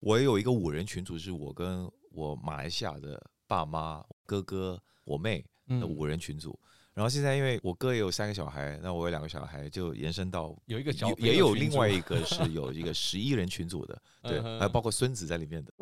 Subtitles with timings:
[0.00, 6.58] 我有一个五人群组，是我跟我马来西亚的爸妈、哥哥、我妹的五人群组。
[6.94, 15.72] 然后现在因为我哥也有三个小孩，那我有两个小孩，就延伸到有一个小也有另外一个是有一个十一人群组的， 对，还有包括孙子在里面的。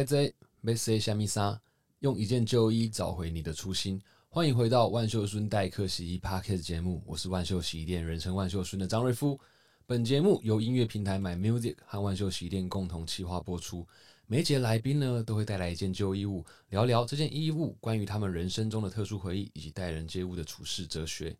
[0.00, 1.60] 来自没 say 虾米莎，
[1.98, 4.00] 用一件旧衣找回你的初心。
[4.30, 9.38] 欢迎回到万秀孙代客洗衣 Podcast 节目，我是万秀洗衣店人称万秀孙的张瑞夫。
[9.84, 13.86] 本节目由音乐平台 My Music 和万秀洗衣店共同企划播出。
[14.26, 21.36] 每节来宾呢都会带来一件旧衣物，聊聊这件衣物关于他们人生中的特殊回忆以及待人接物的处事哲学。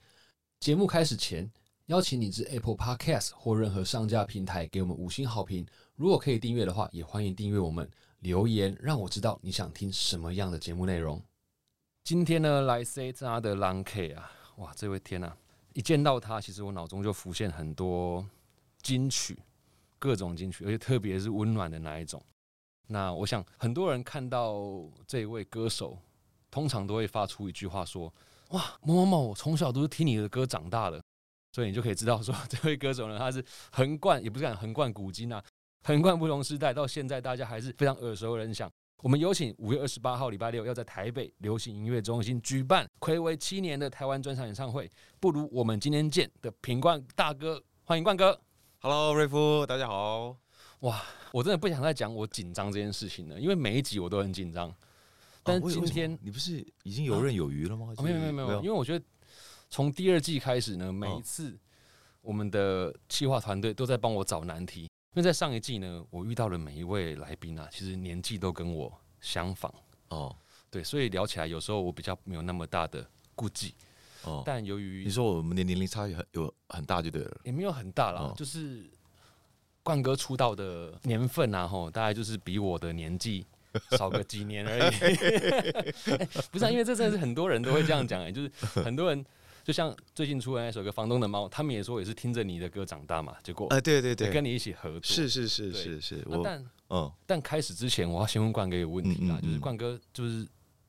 [0.58, 1.50] 节目开始前，
[1.86, 5.66] 邀请你至 Apple Podcast 或任何上架平台给我们五星好评。
[5.96, 7.90] 如果可以订阅的话，也欢迎订阅我们。
[8.20, 11.22] 留言让我知道你想听什么样的节目内容。
[12.04, 15.32] 今天呢，来 C 扎的 Lang K 啊，哇，这位天呐！
[15.72, 18.26] 一见到他，其实我脑中就浮现很多
[18.82, 19.38] 金曲，
[19.98, 22.22] 各种金曲，而且特别是温暖的那一种。
[22.88, 25.96] 那我想，很多人看到这位歌手，
[26.50, 28.12] 通常都会发出一句话说
[28.50, 31.00] ：“哇，某某某，我从小都是听你的歌长大的。”
[31.52, 35.42] 所以你就可以知道说， 这位歌手呢，他是横贯，也不是讲横贯古今啊。
[35.82, 38.70] 横贯不同时代，到现在大家还是非常耳熟能详。
[39.02, 48.38] 我们有请五月二十八号礼拜六要在台北流行音乐中心举办暌违七年的台湾专场演唱会，不如我们今天见的品冠大哥，欢迎冠哥。
[48.80, 50.36] Hello，瑞夫，大家好。
[50.80, 54.74] 哇，我真的不想再讲我紧张这件事情了，因为每一集我都很紧张。
[55.42, 57.94] 但是今天你不是已经游刃有余了吗？
[58.02, 59.02] 没有没有没有，因为我觉得
[59.70, 61.58] 从第二季开始呢，每一次
[62.20, 64.86] 我们的企划团队都在帮我找难题。
[65.12, 69.72] 因为在上一季呢，我遇到的每一位来宾啊，其实年纪都跟我相仿
[70.08, 70.34] 哦，
[70.70, 73.04] 对，所以聊起来有时候我比较没有那么大的
[73.34, 73.74] 顾忌
[74.22, 74.44] 哦。
[74.46, 78.88] 但由于你说我们的年龄差距很有很大就对了，也没有很大啦，就是
[79.82, 83.44] 冠哥出道的年份啊，吼，大概就是比我的年纪
[83.98, 84.90] 少个几年而已。
[86.52, 89.26] 不是，啊因为这真的是很多人都会这样讲哎，就是很多人。
[89.64, 93.36] 就像最近出的那首歌《房东的猫》，他们也说也是听着你的歌长大嘛。
[93.42, 96.26] 结果，哎，对对对，跟你一起合作，是是是是是。
[96.42, 100.38] 但，嗯，但开始之前，我要先问冠哥一个问题啊，就是冠哥，就是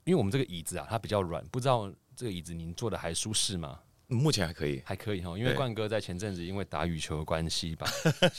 [0.04, 3.80] 因为我们这个椅子啊，它比较软，不知道这个椅子您坐的还舒适吗？
[4.08, 5.38] 目前还可以，还可以哈。
[5.38, 7.88] 因为冠哥在前阵子因为打羽球的关系吧，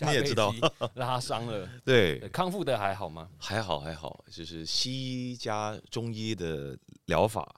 [0.02, 0.54] 你 也知道
[0.96, 3.30] 拉伤了，对，康复的还好吗？
[3.38, 4.92] 还好还好，就是西
[5.30, 6.76] 医加中医的
[7.06, 7.54] 疗法。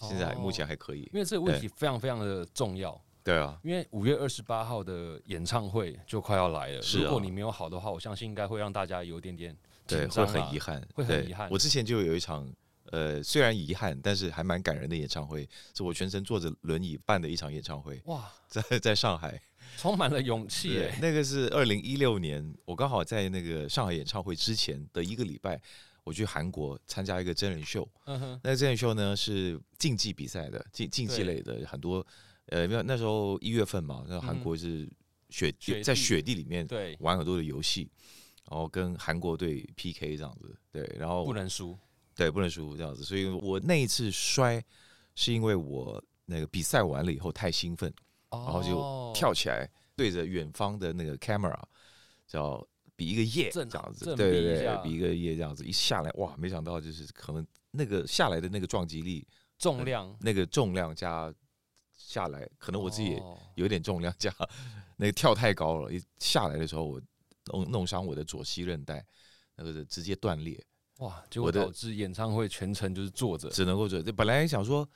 [0.00, 3.00] 现在目前还可以，因为这个问题非常非常的重要。
[3.22, 6.80] 对啊，因为五月二十八号的演唱会就快要来了。
[6.80, 9.54] 是，如果你没有好的话，我相信应该会让大家有点点
[9.86, 11.46] 对，会很遗憾，会很遗憾。
[11.50, 12.50] 我之前就有一场，
[12.86, 18.00] 呃，虽然遗憾，但是还蛮感人的演唱会，是我全程坐着轮椅办的一场演唱会。
[18.06, 19.38] 哇，在在上海，
[19.76, 20.88] 充满了勇气。
[20.98, 25.60] 那个是二零一六年，我刚好在那个上海演唱会之前的一个礼拜。
[26.10, 27.88] 我去韩国参加一个真人秀，
[28.42, 32.04] 那真人秀呢是竞技比赛的，竞竞技类的，很多
[32.46, 34.90] 呃，没有那时候一月份嘛，那韩国是
[35.28, 35.54] 雪
[35.84, 37.88] 在雪地里面对玩很多的游戏，
[38.50, 41.78] 然后跟韩国队 PK 这样子，对，然后不能输，
[42.16, 44.60] 对，不能输这样子，所以我那一次摔
[45.14, 47.94] 是因为我那个比赛完了以后太兴奋，
[48.30, 51.56] 然后就跳起来对着远方的那个 camera
[52.26, 52.66] 叫。
[53.00, 61.32] 比一个耶这样子，对对对，比一个耶这样子，一下来哇，没想到就是可能那个下来的那个撞击力、重量，那个重量加
[61.94, 63.22] 下来，可能我自己也
[63.54, 64.30] 有点重量加，
[64.98, 67.00] 那个跳太高了，一下来的时候我
[67.46, 69.02] 弄弄伤我的左膝韧带，
[69.56, 70.62] 那个直接断裂，
[70.98, 71.24] 哇！
[71.30, 74.02] 结果导致演唱会全程就是坐着，只能够坐。
[74.12, 74.86] 本来想说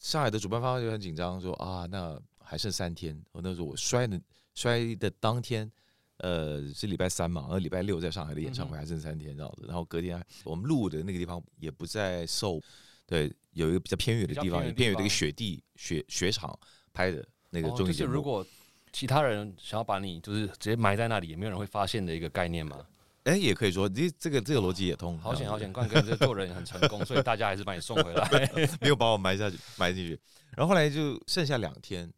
[0.00, 4.18] 上海的主办方就很紧张，说啊，那还剩三天，我那时候我摔的
[4.54, 5.70] 摔的当天。
[6.18, 12.58] 呃，是礼拜三嘛，然后礼拜六在上海的演唱会还剩三天这样子，然后隔天我们录的那个地方也不在受，
[13.04, 16.58] 对，有一个比较偏远的地方，偏远的一个雪地雪雪场
[16.94, 18.12] 拍的那个综艺节目。
[18.12, 18.44] 如果
[18.92, 22.86] 其他人想要把你就是直接埋在那里，也没有人会发现的一个概念嘛？
[23.24, 25.18] 哎，也可以说，这这个这个逻辑也通。
[25.18, 28.50] 好险好险，冠哥这做人很成功，所以大家还是把你送回来，
[28.80, 30.18] 没有把我埋下去埋进去。
[30.56, 32.10] 然后后来就剩下两天。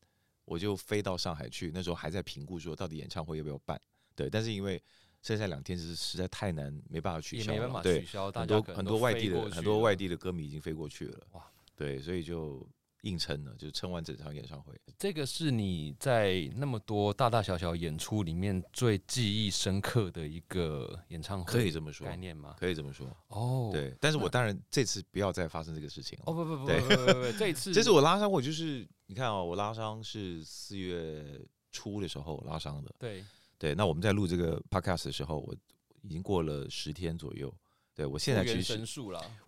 [0.50, 3.78] 我就飞到上海去，那时候还在评估说到底演唱会要不要办，
[4.18, 4.82] 对，但是因为
[5.22, 12.66] 剩下两天是实在太难，没办法取消，没办法取消，很多很多外地的很多外地的歌迷已经飞过去了，哇，对，所以就
[13.02, 14.74] 硬撑了，就撑完整场演唱会。
[14.98, 22.56] 这个是你在那么多大大小小演出里面最记忆深刻的一个演唱会，可以这么说概念吗？
[22.58, 23.70] 可以这么说哦。
[23.72, 26.24] 对，但是我当然这次不要再发生这个事情了。
[26.26, 32.92] 哦不不不不不不不，这一次 这次我拉伤，我就是你看哦，我拉伤是四月初的时候拉伤的。
[32.98, 33.24] 对
[33.58, 35.54] 对，那我们在录这个 podcast 的时候，我
[36.02, 37.52] 已经过了十天左右。
[37.94, 38.80] 对我现在其实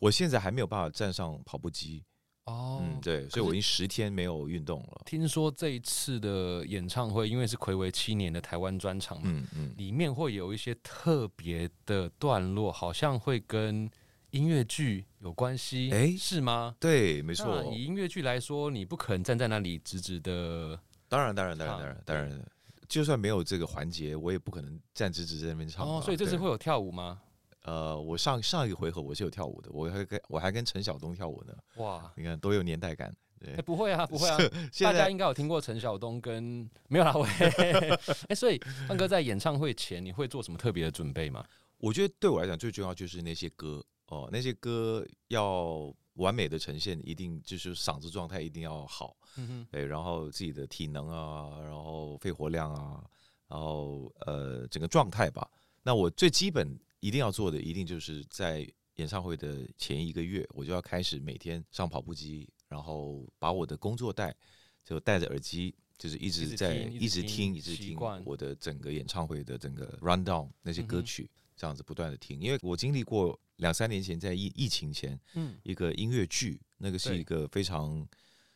[0.01, 2.05] 我现在还没有办法站上跑步机。
[2.47, 5.03] 哦，嗯，对，所以我已经十天没有运动了。
[5.07, 13.89] 听说这一次的演唱会，因为是暌违七年的台湾专场嘛，嗯嗯，里面会有一些特别的段落，好像会跟
[14.31, 16.75] 音乐剧有关系，哎，是吗？
[16.81, 17.63] 对，没错。
[17.73, 20.81] 以音乐剧来说，你不可能站在那里直直的。
[21.09, 22.51] 当然，当然，当然，当然，当然，
[22.91, 25.87] 就算没有这个环节，我也不可能站直直在那边唱。
[25.89, 27.23] 哦，所以这次会有跳舞吗？
[27.63, 31.55] 呃，我上上一个回合我是有跳舞的，我还跟我还跟陈晓东跳舞呢。
[31.77, 33.15] 哇，你看多有年代感。
[33.39, 34.37] 对，不会啊，不会啊，
[34.81, 37.15] 大家应该有听过陈晓东跟没有啦？
[37.15, 37.25] 我
[38.29, 41.43] 哎，所以范哥在演唱会前你会做什么特别的准备吗？
[41.79, 45.91] 我觉得对我来讲最重要就是那些歌哦，那些歌要
[46.21, 49.17] 完美的呈现，一定就是嗓子状态一定要好。
[49.37, 53.05] 嗯哼，对，然后自己的体能啊，然后肺活量啊，
[53.49, 55.51] 然后呃整个状态吧。
[55.83, 56.79] 那我最基本。
[57.03, 64.37] 一定要做的，一定就是在演唱会的前一个月，我就要开始每天上跑步机，然后把我的工作带
[64.85, 71.27] 就戴着耳机，就是一直在一直听，一直听我的整个演唱会的整个 run down 那些歌曲，
[71.57, 72.39] 这样子不断的听。
[72.39, 78.07] 因为我经历过两三年前在疫疫情前，嗯，一个音乐剧，那个是一个非常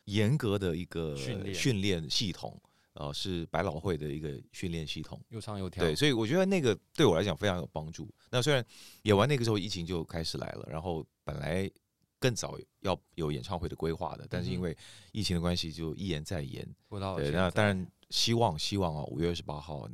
[0.05, 2.61] 严格的一个训练系统。
[2.97, 5.83] 呃，是百老汇的一个训练系统，又唱又跳。
[5.83, 8.09] 对，所以我觉得那个对我来讲非常有帮助。
[8.29, 8.65] 那虽然
[9.01, 11.69] 演完那个时候疫情就开始来了，然后本来
[12.19, 14.73] 更早要有演唱会的规划的，但是因为
[15.11, 16.65] 疫情的关系就一延再延。
[17.17, 19.89] 对，那当然希望希望啊，五月二十八号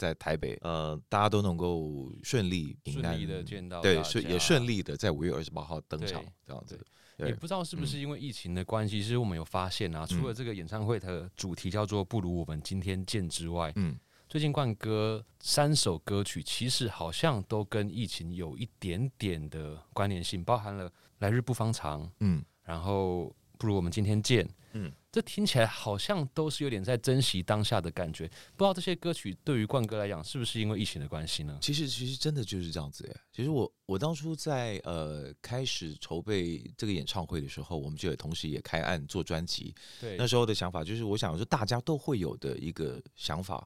[0.00, 6.80] 在台北，呃，大家都能够顺利平安的见到，对，顺也顺利的在五月二十八号登场这样子。
[7.18, 13.94] 也不知道是不是因为疫情的关系，其实我们有发现啊，除了这个演唱会的主题叫做“不如我们今天见”之外，嗯，
[14.26, 24.48] 最近冠哥三首歌曲其实好像都跟疫情有一点点的关联性，包含了“来日不方长”，嗯，然后“不如我们今天见”。
[24.72, 28.28] 嗯，这听起来好像都是有点在珍惜当下的感觉。
[28.56, 31.58] 不知道这些歌曲对于冠哥来讲，是不是因为疫情的关系呢？
[31.60, 33.20] 其实，其实真的就是这样子哎。
[33.32, 39.74] 其实我我当初在呃开始筹备这个演唱会的时候，我们就也同时也开案做专辑。
[40.00, 43.64] 对，那时候的想法就是，我想说大家都会有的一个想法。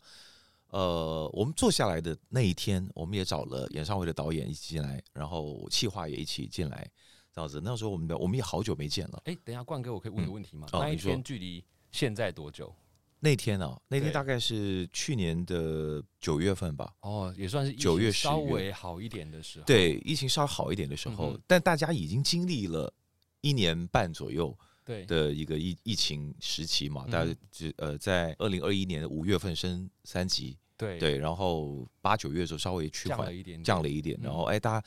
[0.69, 6.91] 呃，我们坐下来的那一天，我们也找了演唱会的导演一起进来，然后企划也一起进来。
[7.35, 9.21] 这样子，那时候我们我们也好久没见了。
[9.25, 10.69] 哎，等一下，冠哥，我可以问个问题吗？
[10.73, 12.73] 那一天距离现在多久？
[13.19, 16.95] 那天啊，那天大概是去年的九月份吧。
[17.01, 19.65] 哦，也算是九月稍微好一点的时候。
[19.65, 22.93] 对，疫情稍微好一点的时候，但大家已经经历了
[23.41, 27.05] 一年半左右对的一个疫疫情时期嘛。
[27.11, 34.87] 大家只呃，在二零二一年的五月份升三级，对对，然后八九月的时候稍微去缓一点，降了一点，然后哎，大家。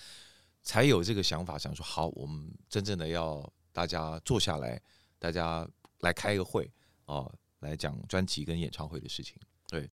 [0.67, 3.41] 才有这个想法，想说好，我们真正的要
[3.71, 4.79] 大家坐下来，
[5.17, 5.65] 大家
[6.01, 6.69] 来开一个会
[7.05, 9.37] 哦，来讲专辑跟演唱会的事情。
[9.65, 9.89] 对，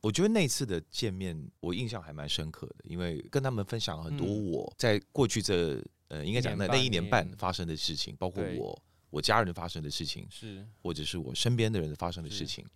[0.00, 12.66] 我觉得那次的见面，我印象还蛮深刻的，因为跟他们分享很多我在过去这呃，应该讲那那一年半发生的事情，包括我我家人发生的事情，是或者是我身边的人发生的事情。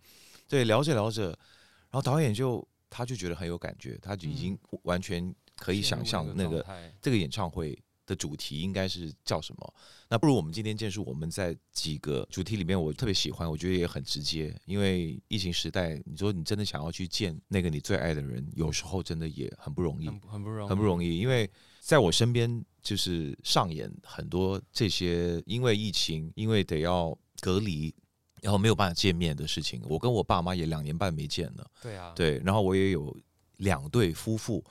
[0.47, 5.35] 对，聊着聊着，然后导演就他就觉得很有感觉，他就已经完全。
[5.61, 6.65] 可以想象那个
[6.99, 7.77] 这个演唱会
[8.07, 9.73] 的主题应该是叫什么？
[10.09, 14.53] 那不如我们今天建述我们在几个主题里面，我特别喜欢，我觉得也很直接。
[14.65, 21.19] 因为疫情时代，你说你真的想要去见那个你最爱的人，有时候真的也很不容易，很不容易，很不容易。
[21.19, 21.47] 因为
[21.79, 27.93] 在我身边，就是上演很多这些因为疫情，因为得要隔离，
[28.41, 29.79] 然后没有办法见面的事情。
[29.85, 32.39] 我跟我爸妈也两年半没见了，对啊，对。
[32.39, 33.15] 然后我也有
[33.57, 34.63] 两对夫妇。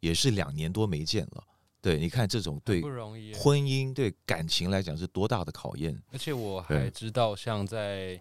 [0.00, 1.44] 也是两年多没见了，
[1.80, 2.82] 对，你看这种对
[3.34, 6.00] 婚姻、对感情来讲是多大的考验。
[6.12, 8.20] 而且我还知道，像在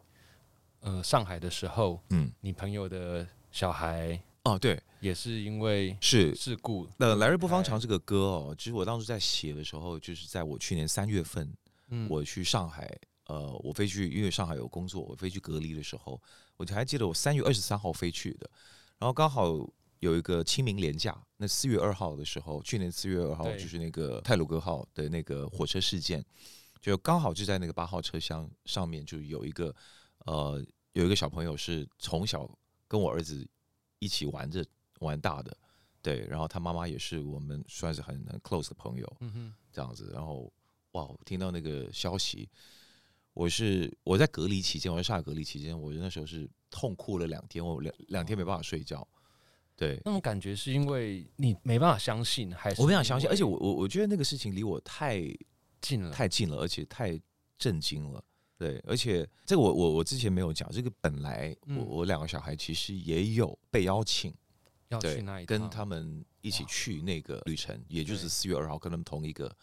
[0.79, 6.87] 呃上海的时候，嗯，你朋友的小孩哦，对，也是因为是事故。
[6.97, 11.53] 那来日不方长这个歌哦，其实我当时在写的时候，就是在我去年三月份，
[11.89, 12.89] 嗯，我去上海，
[13.25, 16.21] 呃，我飞去，因为上海有工作，我飞去隔离的时候，
[16.55, 18.49] 我就还记得我三月二十三号飞去的，
[18.97, 19.67] 然后刚好。
[19.99, 26.23] 有一个清明连假，那四月二号的时候，去年四月二号就是那个泰鲁格号的那个火车事件，
[26.81, 29.73] 就刚好就在那个八号车厢上面，就有一个
[30.25, 32.49] 呃有一个小朋友是从小
[32.87, 33.47] 跟我儿子
[33.99, 34.63] 一起玩着
[34.99, 35.57] 玩大的，
[36.01, 40.51] 对，然后他妈妈也是我们算是很很 close 的朋友，嗯哼，这样子，然后
[40.91, 42.47] 哇，听到那个消息，
[43.33, 49.07] 我是我在隔离期间，我在上海隔离期间，我那时候是痛哭了两天，我两两天没办法睡觉。
[49.77, 53.29] 对，那种感觉是因为你没办法相信，还是我不想相信？
[53.29, 55.21] 而且我我我觉得那个事情离我太
[55.81, 57.19] 近了，太近了，而且太
[57.57, 58.23] 震惊了。
[58.57, 64.33] 对，而且这个我我我之前没有讲，这个本来我我两个小孩其实也有被邀请
[64.87, 69.53] 要去那一跟他们一起去那个旅程，也就是四月二号跟他们同一个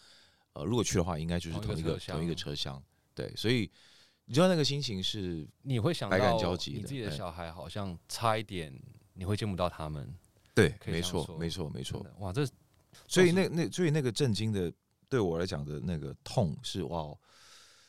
[0.52, 2.82] 呃，如果去的话，应该就是同一个同一个车厢。
[3.14, 3.70] 对，所以
[4.26, 8.78] 你知道那个心情是你会想到你自己的小孩好像差一点。
[9.14, 10.12] 你会见不到他们，
[10.54, 12.04] 对，没错，没错，没错。
[12.18, 12.46] 哇，这
[13.06, 14.72] 所以那那所以那个震惊的，
[15.08, 17.14] 对我来讲的那个痛是哇。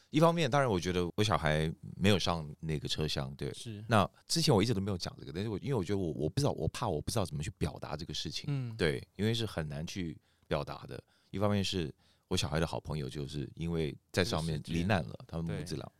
[0.09, 3.83] 一方面，当然我觉得我小孩没有上那个车厢，对，是。
[3.87, 10.15] 那之前我一直都没有讲这个，但是我因为我觉得我我不知道，我怕我不知道怎么去表达这个事情，嗯，对，因为是很难去
[10.47, 11.03] 表达的。
[11.31, 11.91] 一方面是
[12.27, 15.91] 我小孩的好朋友就是因为在上面罹难了，他们母子俩。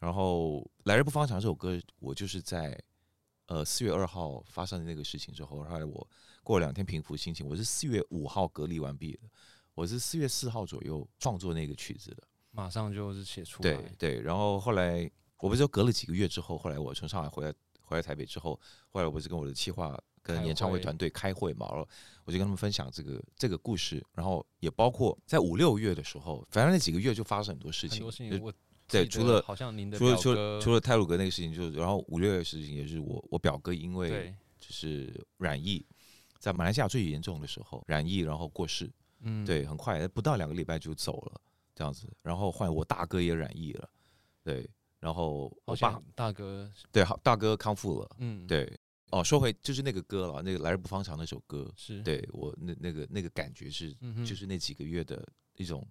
[0.00, 2.82] 然后来日不方长这首歌，我就是在。
[3.46, 6.08] 呃，四月二号发生的那个事情之后，后来我
[6.42, 9.20] 过了两天平复心情，我是四月五号隔离完毕的，
[9.74, 13.70] 我是四月四号左右创作那个曲子的，马上就是写出来。
[13.70, 21.88] 对对，然后后来我不是说隔了几个月之后，后来我从上海回来回来台北之后，后来我不是跟我的企划跟演唱会团队开会嘛，然后
[22.24, 28.04] 我就跟他们分享这个这个故事，然后也包括在五六月的时候，反正那几个月就发生很多事情。
[28.88, 35.84] 对，除了好像您的除了除了除了泰鲁格那个事情，就是然后五六月的事情也是我我表哥因为就是染疫，
[36.38, 38.88] 在马来西亚最严重的时候染疫，然后过世，
[39.20, 41.40] 嗯，对，很快不到两个礼拜就走了
[41.74, 43.90] 这样子，然后换我大哥也染疫了，
[44.44, 44.68] 对，
[45.00, 48.72] 然后我爸大哥对好大哥康复了，嗯，对，
[49.10, 53.92] 哦，说回就是那个歌了，那个来日不方长那首歌，是对我那那个那个感觉是
[54.24, 55.26] 就是那几个月的
[55.56, 55.84] 一种。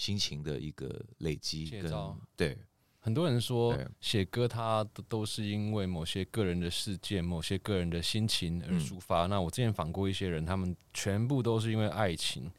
[0.00, 0.88] 心情的一个
[1.18, 1.92] 累积，跟
[2.34, 2.56] 对
[3.00, 9.26] 很多人说写歌，他都都是因为某些个人的事件、某些个人的心情而抒发。
[9.26, 12.50] 那我之前访过一些人，他们全部都是因为爱情，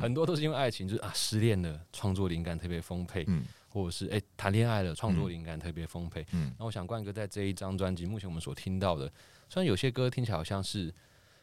[0.00, 6.54] 很多都是因为爱情，就是啊失恋了，创作灵感特别丰沛，嗯，或者是哎谈恋爱了，创作灵感特别丰沛，嗯。
[6.58, 9.12] 那我想冠哥在这一张专辑，目前我们所听到的，
[9.50, 10.90] 虽然有些歌听起来好像是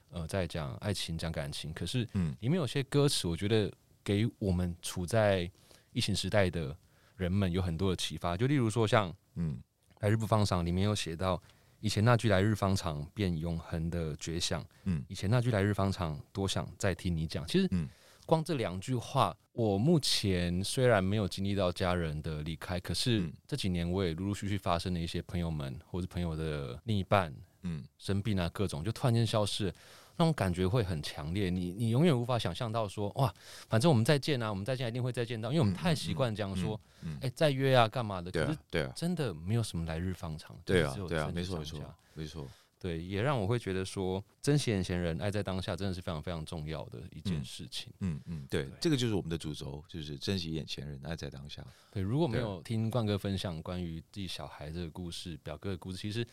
[0.10, 3.72] 呃在讲爱情、讲感情，可是嗯，里面有些歌词，我觉得。
[4.06, 5.52] 给我们处在
[5.92, 6.74] 疫情时代的
[7.18, 9.60] 人们有很多的启发，就例如说像嗯，
[10.00, 11.42] 来日不方长里面有写到，
[11.80, 17.46] 以前那句来日方长便永恒的绝响，嗯，以前那句来日方长多想再听你讲。
[17.48, 17.90] 其实，嗯，
[18.26, 27.34] 光这两句话，我目前虽然没有经历到家人的离开，可是这几年我也陆陆续续发生了一些朋友们或者朋友的另一半，
[27.65, 29.74] 嗯，生病啊，各种就突然间消失。
[30.17, 33.34] 那种感觉会很强烈，你你永远无法想象到说哇，
[33.67, 36.79] 反正我们再见啊，我们再见一定会再见到，因为我们太习惯这样说，
[37.19, 38.31] 哎，再约啊，干嘛的？
[38.31, 40.57] 可是对啊，真的没有什么来日方长。
[40.63, 41.81] 对啊，对啊，没错没错
[42.13, 42.48] 没错。
[42.79, 47.91] 对，也让我会觉得说，珍惜眼前人，爱在当下，真的是非常非常重要的一件事情。
[48.00, 51.65] 嗯嗯，对，这个就是我们的主轴，就是珍惜眼前人，爱在当下。
[51.91, 56.25] 对，如果没有听冠哥分享关于自己小孩这个故事，表哥的故事，其实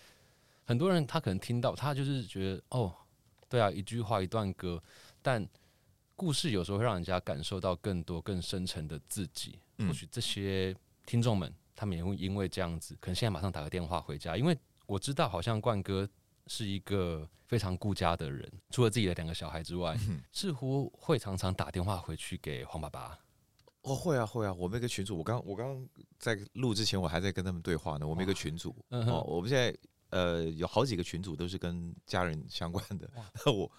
[0.64, 2.94] 很多人他可能听到，他就是觉得哦。
[3.48, 4.82] 对啊，一句话一段歌，
[5.20, 5.46] 但
[6.16, 9.58] 故事有时候会让人家感受到更多、更深沉的自己。
[9.76, 16.08] 或许这些听众们，他们也会因为这样子，可能现在马上打个电话回家，因为我知道，好像冠哥
[16.46, 19.94] 是一个非常顾家的人，除了自己的两个小孩之外，
[20.32, 23.18] 似乎会常常打电话回去给黄爸爸。
[23.82, 25.86] 哦，会啊，会啊，我们一个群主，我刚我刚
[26.18, 28.08] 在录之前，我还在跟他们对话呢。
[28.08, 29.76] 我们一个群主，哦，我们现在。
[30.12, 33.10] 呃，有好几个群组都是跟家人相关的。
[33.50, 33.72] 我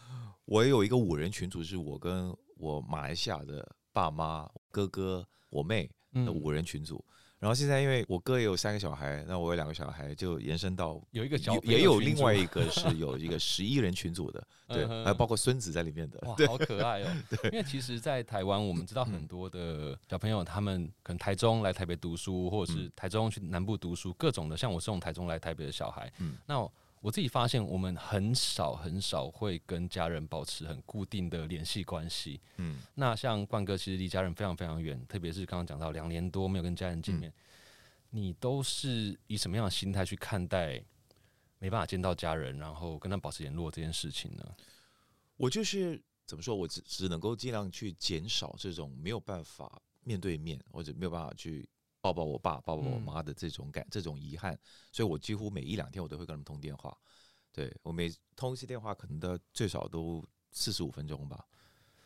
[0.46, 7.06] 我有一个五人群组，是我跟我马来西亚的爸妈、哥哥、我妹的五人群组。
[7.44, 17.08] 然后现在因为我哥也有三个小孩，那我有两个小孩，就延伸到有一个小也有另外一个是 有一个十一人群组的，对，还有包括孙子在里面的，哇，好可爱哦。
[17.30, 24.56] 对，因为其实，在台湾我们知道很多的小朋友，他们可能台中来台北读书，或者是台中去南部读书，各种的。
[24.56, 26.66] 像我这种台中来台北的小孩，嗯，那
[27.04, 37.32] 我自己发现，我们很少很少会跟家人保持很固定的联系关系，嗯，那像冠哥其实离家人非常非常远，特别是刚刚讲到两年多没有跟家人见面。
[38.12, 40.82] 你都是以什么样的心态去看待
[41.60, 44.56] 没办法见到家人，然后跟他保持联络这件事情呢？
[45.36, 51.68] 我就是怎么说，我只只能够尽量去减少这种没有办法面对面，或者没有办法去
[52.04, 54.60] 抱抱我爸、抱抱我妈的这种感、这种遗憾，
[54.92, 56.94] 所以我几乎每一两天我都会跟他们通电话。
[57.54, 61.46] 对我每通一次电话，可能都最少都四十五分钟吧。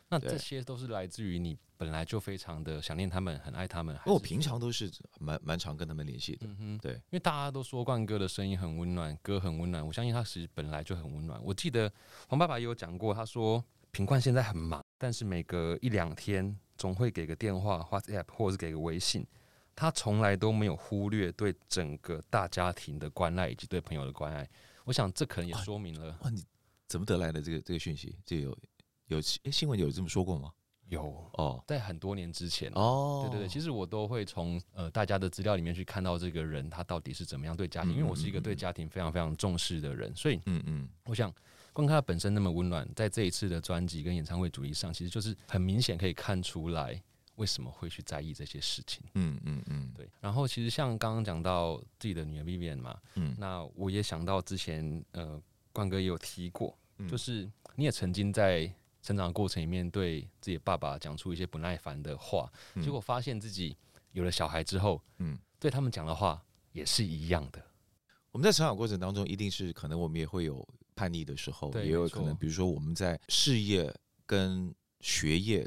[0.10, 3.96] 那这些都是来自于你本来就非常的想念他们，很爱他们。
[3.96, 6.46] 因为我平常都是蛮蛮常跟他们联系的。
[6.46, 9.84] 嗯哼，对，因为大家都说冠哥的声音很温暖，歌很温暖。
[9.84, 11.44] 我相信他其实本来就很温暖。
[11.44, 11.92] 我记得
[12.30, 19.26] 黄爸爸也有讲过，他说平冠现在很忙，但是每隔一两天总会给个电话、WhatsApp 或者是给个微信，
[19.78, 24.50] 他从来都没有忽略对整个大家庭的关爱以及对朋友的关爱。
[24.84, 26.44] 我想这可能也说明了哇，你
[26.88, 28.18] 怎么得来的这个这个讯息？
[28.26, 28.58] 这有。
[29.06, 30.52] 有诶，新闻有这么说过吗？
[30.90, 31.02] 有
[31.34, 41.34] 哦，在很多年之前哦，对对对，其实我都会从呃大家的资料里面去看到这个人他到底是怎么样对家庭，因为我是一个对家庭非常非常重视的人，所以嗯嗯，我想
[41.72, 47.02] 光看他本身那么温暖，在这一次的专辑跟演唱会主题上，其实就是很明显可以看出来
[47.38, 49.02] 为什么会去在意这些事情。
[49.16, 50.08] 嗯嗯嗯，对。
[50.22, 55.42] 然后其实像刚刚讲到自己的女儿 Vivian 嘛，嗯，那我也想到之前呃
[55.74, 56.78] 冠哥也有提过，
[57.10, 58.72] 就是你也曾经在。
[59.04, 62.52] 成长过程里面，对自己爸爸讲出一些不耐烦的话，
[62.84, 63.78] 结果发现自己
[64.12, 67.64] 有了小孩之后，嗯，对他们讲的话也是一样的。
[68.32, 75.66] 我们在成长过程当中，一定是可能我们也会有叛逆的时候，也有可能，比如说我们在事业跟学业，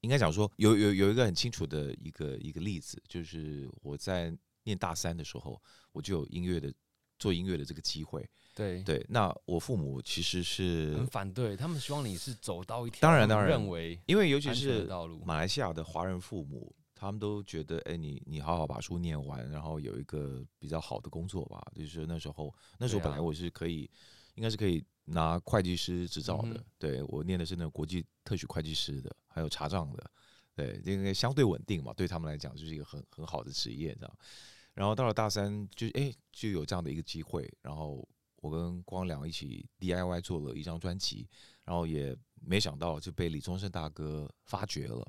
[0.00, 5.60] 应该讲说有有有一个很清楚的一个一个例子，就是我在念大三的时候，
[5.92, 6.72] 我就有音乐的
[7.18, 8.28] 做音乐的这个机会。
[8.52, 14.86] 对对，那我父母其实是很反对，他们希望你是走到一条当然当然认为，因为尤其是
[15.24, 21.64] 马来西亚的华人父母，他们都觉得，哎，你你好好把书念完，然后有一个比较好的工作吧。
[21.74, 23.88] 就是那时候，那时候本来我是可以，
[24.34, 26.64] 应该是可以拿会计师执照的。
[26.78, 30.10] 对我念的是那个国际特许会计师的，还有查账的。
[30.54, 34.18] 对，因为相对稳定嘛，对他们来讲就是一个很很好的职业，这样。
[34.74, 38.08] 然后到了大三，就哎就有这样的一个机会，然后。
[38.42, 41.28] 我跟光良一起 DIY 做了一张专辑，
[41.62, 45.06] 然后也没想到就被李宗盛大哥发掘了，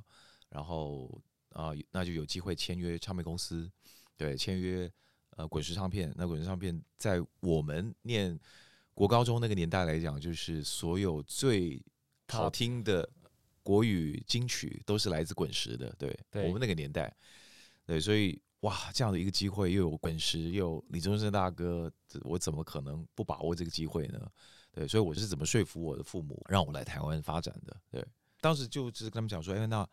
[0.49, 1.10] 然后
[1.52, 3.71] 啊，那就有机会签约唱片公司，
[4.17, 4.91] 对，签约
[5.38, 6.13] 呃滚石唱片。
[6.17, 8.38] 那滚石唱片在我们念
[9.01, 11.83] 国高中那个年代来讲，就是所有最
[12.27, 13.09] 好听的
[13.63, 17.11] 国语金曲都是来自滚石的，对，我们那个年代，
[17.83, 18.39] 对，所以。
[18.61, 24.31] 哇，这样的一个机会，又有滚石，又有李宗盛大哥，我怎么可能不把握这个机会呢？
[24.71, 27.75] 对，所以我是怎么说服我的父母让我来台湾发展的？
[27.89, 28.05] 对，
[28.39, 29.83] 当时就是跟他们讲说，哎，那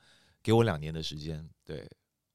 [0.43, 1.91] 给我两年的时间，对，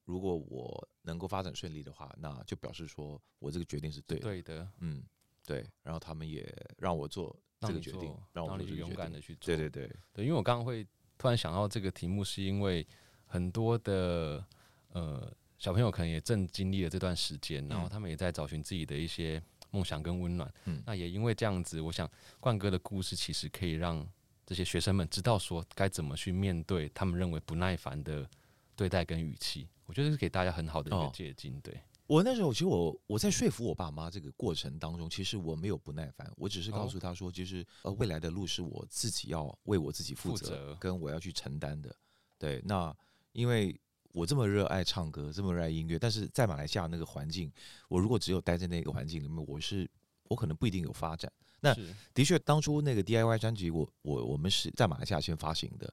[0.05, 4.23] 如果我能够发展顺利的话，那就表示说我这个决定是对的。
[4.23, 5.03] 对的，嗯，
[5.45, 5.65] 对。
[5.83, 9.55] 然后他们也让我做这个决定，让我勇敢的去做。
[9.55, 10.85] 对对对对，因为我刚刚会
[11.17, 12.85] 突然想到这个题目，是因为
[13.25, 14.45] 很多的
[14.89, 15.33] 呃。
[15.59, 20.53] 小朋友可能也正经历了这段时间，然后他们也在找寻自己的一些梦想跟温暖。
[20.65, 22.09] 嗯，那也因为这样子，我想
[22.41, 24.05] 冠哥的故事其实可以让
[24.45, 28.29] 这些学生们知道说该怎么去面对他们认为不耐烦的
[28.75, 29.65] 对待跟语气。
[29.85, 31.57] 我觉得是给大家很好的一个借鉴。
[31.61, 31.79] 对
[32.13, 41.95] 我那时候，其实我我在说服我爸妈这个过程当中，其实我没有不耐烦，我只是告诉他说，其实呃未来的路是我自己要为我自己负责，跟我要去承担的。
[42.37, 42.95] 对，那
[43.31, 43.79] 因为。
[44.15, 47.51] 我这么热爱唱歌，这么热爱音乐，但是在马来西亚那个环境，
[47.87, 49.89] 我如果只有待在那个环境里面，我是
[50.25, 51.33] 我可能不一定有发展。
[51.61, 51.75] 那
[52.13, 55.91] 的确，当初那个 DIY 专辑，我我我们是在马来西亚先发行的，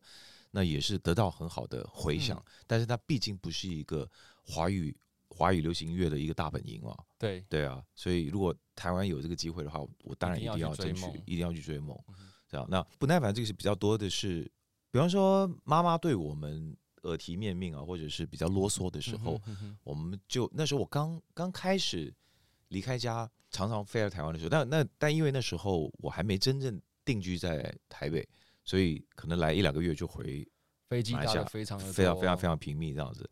[0.50, 2.44] 那也是得到很好的回响。
[2.66, 4.06] 但是它毕竟不是一个
[4.44, 4.94] 华语
[5.40, 6.94] 华语流行音乐的一个大本营啊。
[7.18, 11.98] 对对啊，所以如果台湾有这个机会的话，我当然一定要争取，一定要去追梦。
[12.46, 14.42] 这样，那不耐烦这个是比较多的是，
[14.90, 16.76] 比方说妈妈对我们。
[17.04, 19.40] 耳提面命啊，或者是比较啰嗦的时候，
[19.84, 22.12] 我们就那时候我刚刚开始
[22.68, 28.28] 离开家，常常飞来台湾的时候，但那但因为那时候我还没真正定居在台北，
[28.66, 30.46] 所以可能来一两个月就回
[30.90, 33.26] 飞机，非常非常非常非常频密这样子。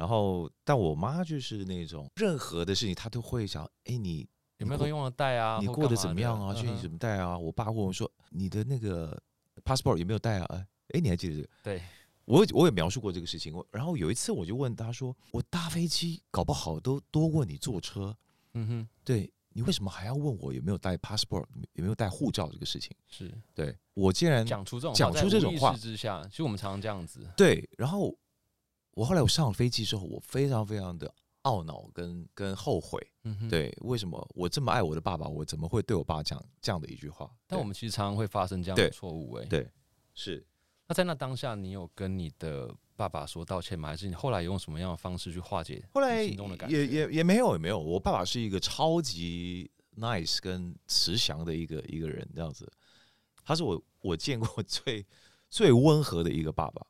[0.00, 5.58] 然后，但我妈就是那种任何的事情，她都会想：哎，你有没有东西忘了带啊？
[5.60, 6.54] 你过得怎么样啊？
[6.54, 7.36] 去你怎么带啊？
[7.36, 9.20] 我爸问我说：你的那个
[9.62, 10.46] passport 有没有带啊？
[10.48, 11.48] 哎，哎，你还记得这个？
[11.62, 11.82] 对。
[12.24, 18.16] 我我也描述过这个事情，我然后有一次我就问他说：“我搭飞机搞不好都多过你坐车，
[18.54, 27.28] 嗯哼，对你为什么还要问我有没有带 passport，有没有带护照这个事情？”是对我竟然讲出这种讲出这种话之下，其实我们常常这样子。
[27.36, 28.16] 对，然后
[28.92, 31.12] 我后来我上了飞机之后，我非常非常的
[31.44, 33.00] 懊恼跟跟后悔。
[33.24, 37.30] 嗯哼，对，为什么我这么爱我的爸爸，我怎么会对我爸讲这样的一句话？
[37.46, 39.34] 但我们其实常常会发生这样的错误。
[39.34, 39.70] 哎，对，
[40.14, 40.44] 是。
[40.88, 43.90] 那在那当下，你有跟你的爸爸说道歉吗？
[43.90, 45.86] 还是你后来用什么样的方式去化解？
[45.92, 47.78] 后来也也也没有也没有。
[47.78, 52.68] 我爸爸是一个超级 nice 跟慈祥的一个一个人，这样子。
[53.44, 55.06] 他是我我见过 最
[55.48, 56.84] 最温和的一个爸爸。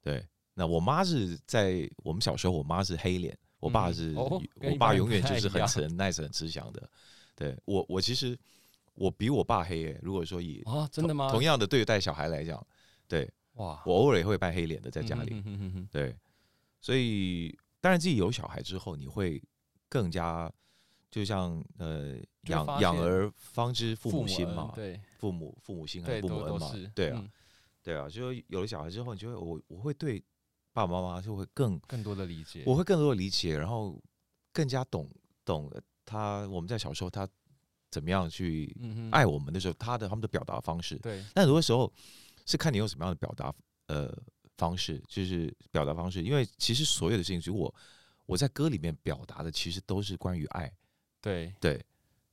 [0.00, 4.40] 对，那我妈是在我们小时候，我妈是黑脸，我爸是我
[4.78, 6.88] 爸永远就是很慈 nice 很慈祥的。
[7.34, 8.38] 对我我其实
[8.94, 9.98] 我比我爸黑。
[10.02, 11.30] 如果说以啊真的吗？
[11.30, 12.66] 同样的对待小孩来讲，
[13.06, 13.30] 对。
[13.54, 15.40] 哇，我偶尔也会扮黑脸的在家里，
[15.88, 16.12] 对，
[16.80, 19.40] 所以当然自己有小孩之后，你会
[19.88, 20.52] 更加
[21.08, 22.16] 就像呃
[22.48, 27.24] 养养儿方知父母心嘛，对，父母父母心还是父母恩嘛，对啊，
[27.80, 30.20] 对啊，就有了小孩之后，你就会我我会对
[30.74, 33.98] 爸爸妈妈就会更更多的理解，我会更多的理解，然后
[34.52, 35.08] 更加懂
[35.46, 35.72] 懂
[36.04, 37.26] 他我们在小时候他
[37.90, 38.76] 怎么样去
[39.10, 41.90] 爱我们的时候，他的他们的表达方式，对，但很多时候。
[42.46, 43.50] 是看你用什么样的表达
[43.86, 44.14] 呃
[44.58, 47.74] 方式，就是表达方式，因为其实所有的事情，如果
[48.26, 50.70] 我在歌里面表达的，其实都是关于爱。
[51.22, 51.54] 对。
[51.58, 51.82] 对。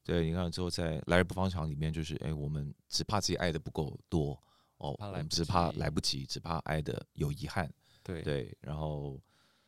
[0.04, 4.38] 对，你看之后在《来日不方长》里面，就是哎，我们只怕自己爱的不够多
[4.80, 7.72] 哦，我们只怕来不及，只怕爱的有遗憾。
[8.04, 9.20] 对对，然后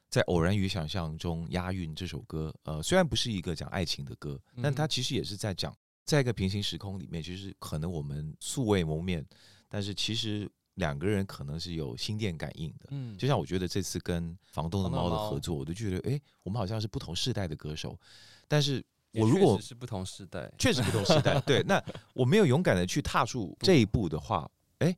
[0.09, 9.25] 在《偶然与想象》中押韵这首歌，呃，虽然不是一个讲爱情的歌，但它其实也是在讲，在一个平行时空里面，其实可能我们素未谋面。
[9.69, 17.99] 但是其实两个人可能是有心电感应的，嗯，就像我觉得这次跟房东的猫的合作，我都觉得，哎，我们好像是不同世代的歌手。
[18.47, 24.47] 但是我如果是不同时代，确实不同时代，对，那我没有勇敢的去踏出这一步的话，
[24.79, 24.95] 哎，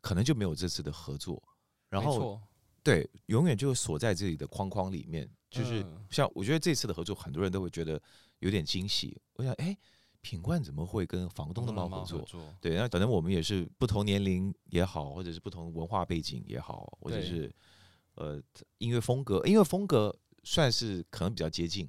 [0.00, 1.42] 可能就没有这次的合作。
[1.88, 2.40] 然后，
[2.86, 5.28] 对，永远就锁在自己的框框里面。
[5.50, 8.00] 就是像我觉得这次的合作，很多人都会觉得
[8.38, 9.20] 有点惊喜。
[9.34, 9.76] 我想，哎。
[10.22, 12.52] 品冠怎么会跟房东的猫合作？
[12.60, 17.48] 对，那可能我们也是不同年龄也好，或者是不同文化背景也好，或者是
[18.16, 18.42] 呃
[18.78, 21.88] 音乐风格，音乐风格算是可能比较接近，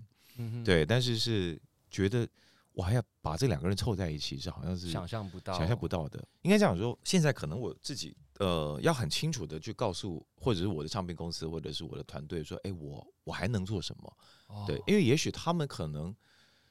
[0.64, 2.30] 对，但是是觉得
[2.74, 6.24] 我还要把这两个人凑在一起，是好像是想象不到、想象不到的。
[6.44, 14.66] 应该这样说，现在可能我自己呃要很清楚的去告诉，或者是我的唱片公司，或者是我的团队说，哎，我我还能做什么？
[14.66, 16.16] 对，因为也许他们可能。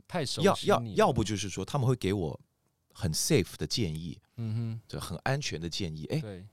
[0.09, 2.41] 太熟要要要不就是说他们会给我
[2.93, 6.05] 很 safe 的建议，嗯哼，就很安全的建议。
[6.05, 6.47] 哎，对，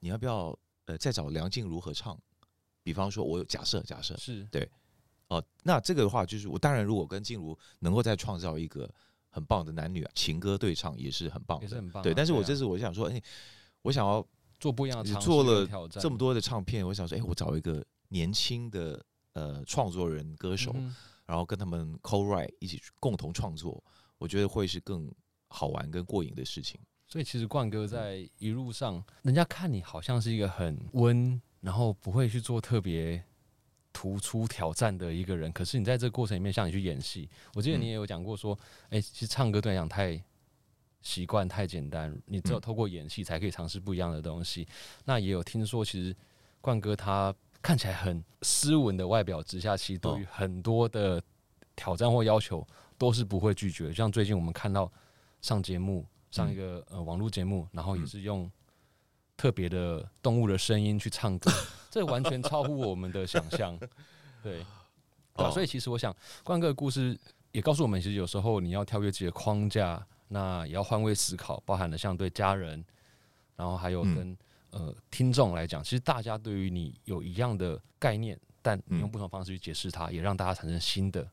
[0.00, 0.54] 你要不要
[0.84, 2.20] 呃再找梁静茹合唱？
[2.82, 4.70] 比方说，我假设假设是对
[5.28, 8.86] 哦，那这个的话就是我当然如果跟静茹能够再创造一个
[9.30, 12.02] 很棒的男女情歌对唱也是很棒，也是很棒。
[12.02, 13.18] 对，但是我这次我想说，哎，
[13.80, 14.22] 我想要
[14.58, 20.74] 做不一样的，做了这么多的唱片，我想说，哎，我找一个年轻的呃创作人歌手。
[21.28, 23.84] 然后跟他们 co-write 一起共同创作，
[24.16, 25.12] 我觉得会是更
[25.48, 26.80] 好玩、跟过瘾的事情。
[27.06, 33.22] 所以其实冠哥在一路上，人家看你好像是一个很温，然后不会去做特别
[33.92, 35.52] 突出挑战的一个人。
[35.52, 40.18] 可是你在这个过程里面，像你去演戏，我记得你也有讲过说，哎，其实唱歌对你讲太
[41.08, 44.68] 习惯、太简单，你只有透过演戏才可以尝试不一样的东西。
[45.04, 46.14] 那也有听说，其实
[46.60, 47.34] 冠哥他。
[47.60, 51.20] 看起来很斯文的外表之下，其实对于很多的
[51.74, 52.64] 挑战或要求
[52.96, 53.92] 都是不会拒绝。
[53.92, 54.90] 像最近我们看到
[55.42, 58.48] 上节目，上一个呃网络节目，然后也是用
[59.36, 61.50] 特别的动物的声音去唱歌，
[61.90, 63.76] 这完全超乎我们的想象。
[64.40, 64.64] 对，
[65.34, 67.18] 啊，所以其实我想，冠哥的故事
[67.50, 72.84] 也告诉我们，其实有时候你要跳跃自己的框架，那也要换位思考，包含了像对家人，
[73.56, 74.36] 然后还有跟。
[74.70, 81.26] 呃，听众来讲，其实大家对于你有一样的概念，但你用不同方式去解释它，也让大家产生新的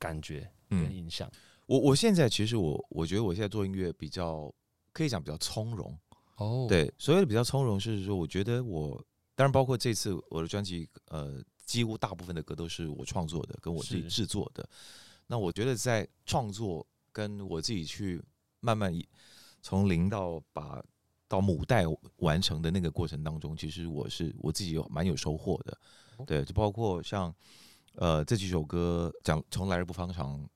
[0.00, 1.30] 感觉跟印象。
[1.66, 4.52] 我我现在其实我我觉得我现在做音乐比较
[4.92, 5.96] 可以讲比较从容
[6.38, 6.66] 哦。
[6.68, 9.00] 对，所谓的比较从容是说，我觉得我
[9.36, 14.68] 当然包括这次我的专辑，呃，几乎大部分的歌都是我创作的，跟我自己制作的。
[15.28, 18.20] 那我觉得在创作跟我自己去
[18.62, 18.90] 慢慢
[19.60, 20.82] 从零到把。
[21.28, 25.78] 到母带完成的那个过程当中，其实我是我自己有蛮有收获的，
[26.26, 27.34] 对，就包括像
[27.94, 30.46] 呃这几首歌讲从来日不方长，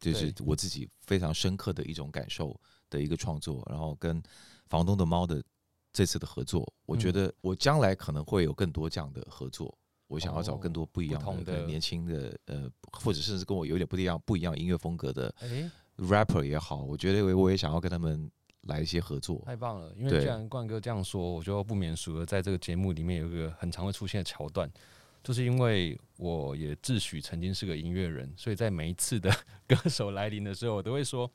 [0.00, 4.22] 就是我自己非常深刻的一种感受的一个创作，然后跟
[4.70, 5.44] 房东的猫的
[5.92, 15.34] 这次的合作，我觉得我将来可能会有更多这样的合作，我想要找更多不一样的年轻的呃，或者甚至跟我有点不一样不一样音乐风格的
[15.98, 18.30] rapper 也好，我觉得我也想要跟他们。
[18.66, 19.92] 来一些合作，太棒了！
[19.94, 24.66] 因为既然冠哥这样说，我就不免俗的在这个节目里面有一个很常会出现的桥段，
[25.22, 29.30] 就是因为我也自诩曾经是个音乐人，所以在每一次的
[29.68, 31.30] 歌手来临的时候，我都会说，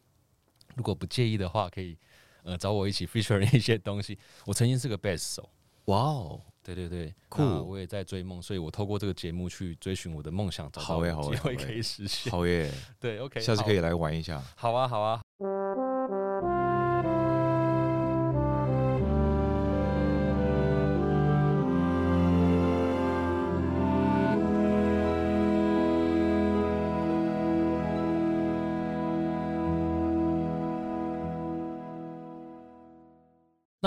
[0.76, 1.95] 如果不介意的话，可以
[2.41, 4.17] 呃找我一起 feature 一些东西。
[4.48, 5.48] 我曾经是个贝斯手，
[5.86, 12.32] 哇哦，对对对，酷我也在追梦，所以我透过这个节目去追寻我的梦想，找好耶好机会耶可以实现。
[12.32, 14.39] 好耶， 对，OK，下次可以来玩一下。
[14.56, 14.69] 好。
[14.69, 15.19] 好啊，好啊。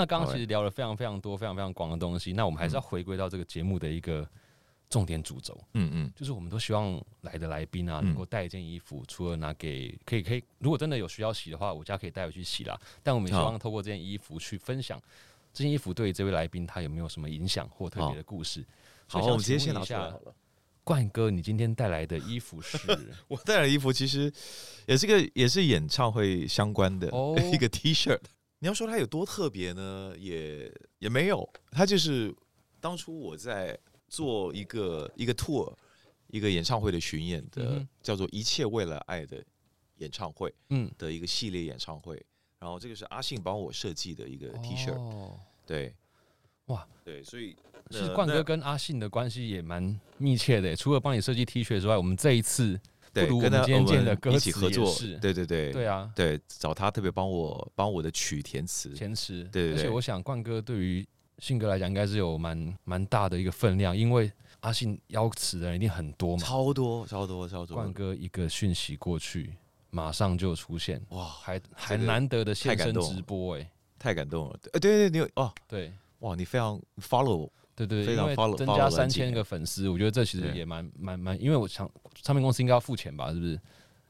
[0.03, 4.27] 那刚刚其实聊了非常非常多、非常非常广的东西，那我们还是要回归到这个节目的一个
[4.89, 5.57] 重点主轴。
[5.75, 12.77] 嗯嗯，就是我们都希望来的来宾啊，能够带一件衣服，除了拿给可以可以，如果真的有需要洗的话，我家可以带回去洗啦。
[13.01, 15.01] 但我们希望透过这件衣服去分享
[15.53, 18.61] 这件衣服对这位来宾他有没有什么影响或特别的故事。
[19.07, 20.35] 好，我们直接先拿出来好了。
[20.83, 22.77] 冠哥，你今天带来的衣服是？
[23.29, 24.29] 我带来的衣服其实
[24.85, 27.07] 也是个也是演唱会相关的
[27.53, 28.19] 一个 T 恤。
[28.63, 30.15] 你要说它有多特别呢？
[30.17, 32.33] 也也没有，它就是
[32.79, 35.75] 当初我在做一个一个 tour，
[36.27, 39.43] 一个演唱会的巡演的，叫做《一切为了爱》的
[39.97, 42.25] 演唱会，嗯，的一个系列演唱会。
[42.57, 44.97] 然后这个是阿信帮我设计的一个 T 恤，
[45.67, 45.93] 对，
[46.67, 47.57] 哇，对，所以
[47.89, 50.73] 其实冠哥跟阿信的关系也蛮密切的。
[50.73, 52.79] 除了帮你设计 T 恤之外，我们这一次。
[53.13, 59.73] 对，跟他我们一起合作，对对对，对啊，对，找他特别帮我帮我的曲填词，填词，对对。
[59.73, 67.75] 而且我想冠哥对于信哥来讲，应该是有蛮蛮大的一个分量，因为阿信邀词的人一定很多嘛，超多超多超多。
[67.75, 69.55] 冠哥一个讯息过去，
[69.91, 77.49] 马上就出现，哇，还还难得的现身直播，哎，太感动了，哎，对对，你有哦，对，哇，你非常 follow。
[77.75, 81.89] 对对，因为增加三千个粉丝，我觉得这其实也蛮蛮蛮，因为我想
[82.21, 83.59] 唱片公司应该要付钱吧，是不是？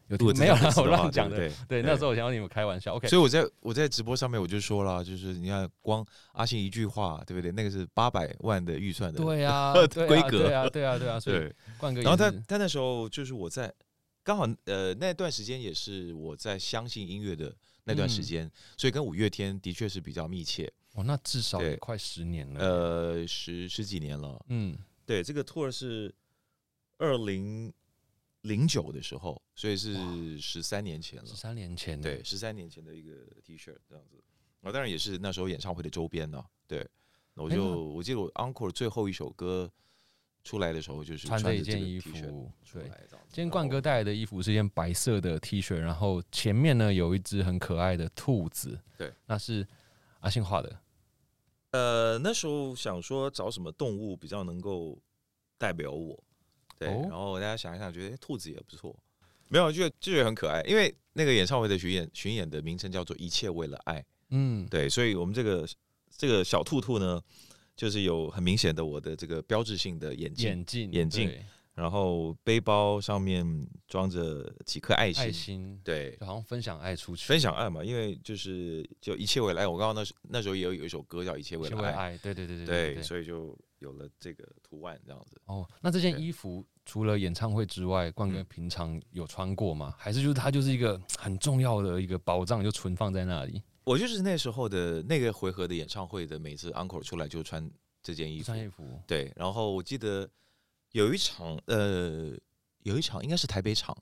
[0.10, 1.50] 有没有我乱讲的？
[1.68, 2.94] 对，那时候我想要你们开玩笑。
[2.94, 7.52] OK，所以我在我在直播上面我就说了，就是你看光阿信一句话，对不对？
[7.54, 11.20] 那个是八百万的预算的， 对呀，规格，对啊，对啊，对啊。
[11.20, 13.74] 所以冠哥，然后他他那时候就是我在
[14.24, 20.72] 刚好呃那段时间也是我在相信音乐的那段时间，所以跟五月天的确是比较密切。
[20.94, 24.40] 哦，那至少也快十年了，呃，十十几年了。
[24.50, 26.14] 嗯，对，这个 tour 是
[26.98, 27.74] 二零
[28.42, 31.26] 零九的时候，所以是十三年前了。
[31.26, 34.24] 十三年前，对，十三年前的一个 T 恤这样子。
[34.62, 36.46] 啊，当然也是那时候演唱会的周边呢。
[36.68, 36.88] 对，
[37.34, 39.72] 我就我记得我 Uncle 最后一首歌
[40.44, 42.12] 出来的时候，就是穿着一件衣服
[42.64, 42.86] 出来。
[43.30, 48.80] 今天冠哥带来的衣服是一件白色的 T 恤，然后前面呢有一只很可爱的兔子。
[48.96, 49.68] 对，那是
[50.20, 50.80] 阿信画的。
[51.74, 54.98] 呃，那时候想说找什么动物比较能够
[55.58, 56.24] 代表我，
[56.78, 58.96] 对，然后大家想一想，觉得兔子也不错，
[59.50, 65.68] 没有就就觉得很可爱，因为那个演唱会的巡演巡演的名称叫做一切为了爱，嗯，对，所以我们这个
[66.16, 67.20] 这个小兔兔呢，
[67.76, 71.44] 就是有很明显的我的这个标志性的眼镜眼镜眼镜。
[71.76, 77.84] 然后背包上面装着几颗爱心，爱心对，就好像分享爱出去，分享爱嘛。
[77.84, 85.42] 因为就是就一切未来，我刚刚那时那时候也有有一首歌叫《一切未来爱》，对对对对对，所以就有了这个图案这样子。
[85.46, 89.96] 哦，那这件衣服除了演唱会之外，冠哥平常有穿过吗？
[89.98, 93.60] 还是就是它就是一个很重要的一个宝藏，就存放在那里？
[93.84, 97.68] 我就是那时候的那个回合的演唱会的，每次 uncle 出来就穿
[98.04, 98.84] 这件衣服，穿衣服。
[99.08, 100.30] 对，然后我记得。
[100.94, 102.32] 有一场，呃，
[102.84, 103.96] 有一场应该是台北场，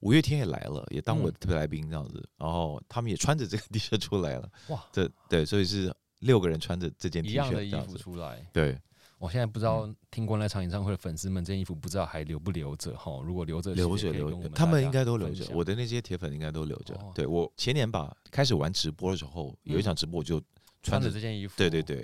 [0.00, 4.50] 五月天也来了，也当我特别来宾这样子，然后他们也穿着这个 T 恤出来了。
[4.68, 8.44] 哇，这对，所以是六个人穿着这件 T 恤的衣服出来。
[8.54, 8.78] 对，
[9.18, 13.20] 我现在不知道听过那场演唱会的粉丝们，这件衣服不知道还留不留着哈？
[13.22, 15.46] 如果留着，留着留着，他们应该都留着。
[15.52, 16.98] 我的那些铁粉应该都留着。
[17.14, 20.40] 对我前年吧，开始玩直播的时候，有一场直播我就
[20.82, 21.96] 穿着这件衣服，对对对，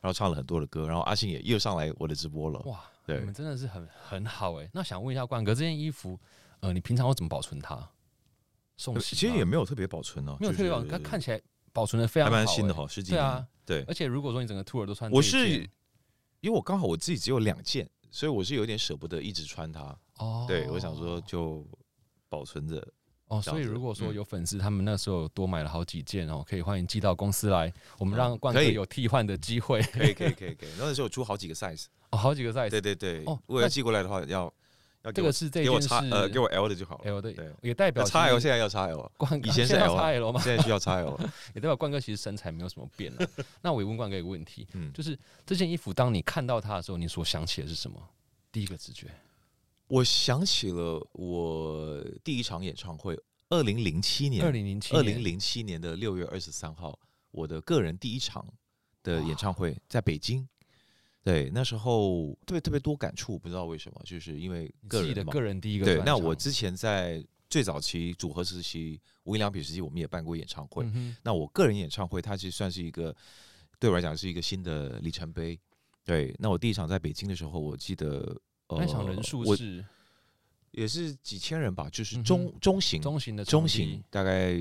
[0.00, 2.60] 然后唱了很多的歌，然后阿信也又上来我的直播了。
[2.60, 2.80] 哇！
[3.06, 6.16] 对你们真的是很很好哎，那想问一下冠哥，这件衣服，
[6.60, 7.90] 呃，你平常会怎么保存它？
[8.76, 9.16] 送洗？
[9.16, 11.40] 其实也没有特别保存哦，没有特别保，它看起来
[11.72, 13.18] 保存的非常还蛮新的哈，十几年。
[13.18, 13.82] 对啊，对。
[13.88, 15.58] 而且如果说你整个 tour 都穿，我是
[16.40, 19.98] 因为我刚好我自己只有两件，所以我是有点舍不得一直穿它。
[20.18, 21.66] 哦，对，我想说就
[22.28, 22.86] 保存着。
[23.30, 29.80] 哦，所以如果说有粉丝他们那时候多买了好几件哦，可以欢迎寄到公司来，我们让冠哥有替换的机会。
[29.94, 31.86] 可以可以可以可以，那时候出好几个 size。
[32.10, 33.22] 哦，好几个 size，对对对。
[33.26, 34.52] 哦，如果要寄过来的话，要
[35.02, 37.04] 要这个是这给我叉呃，给我 L 的就好了。
[37.04, 39.10] L 的，对，也代表叉 L 现在要叉 L，
[39.44, 40.40] 以前是 L 吗？
[40.42, 41.16] 现在需要叉 L，
[41.54, 43.26] 也代表冠哥其实身材没有什么变了。
[43.62, 45.16] 那我也问冠哥一个问题，嗯，就是
[45.46, 47.96] 这件衣服，当你看到它的时候，你所想起的是什么？
[48.52, 49.06] 第一个直觉，
[49.90, 56.96] 我想起了我第一场演唱会，二零零七年，二零零七，二零零七年的六月二十三号，
[57.32, 58.46] 我的个人第一场
[59.02, 60.48] 的演唱会在北京。
[61.24, 65.84] 对，那时候特别特别多感触，不知道为什么，就是因为个人的个人第一个。
[65.84, 70.88] 对，那我之前在最早期组合时期，无印良品时期，我们也办过演唱会。
[71.24, 73.14] 那我个人演唱会，它其实算是一个
[73.80, 75.58] 对我来讲是一个新的里程碑。
[76.04, 78.40] 对，那我第一场在北京的时候，我记得
[78.78, 79.84] 那场人数是
[80.70, 84.54] 也是几千人吧，就是中中型中型的中型，大概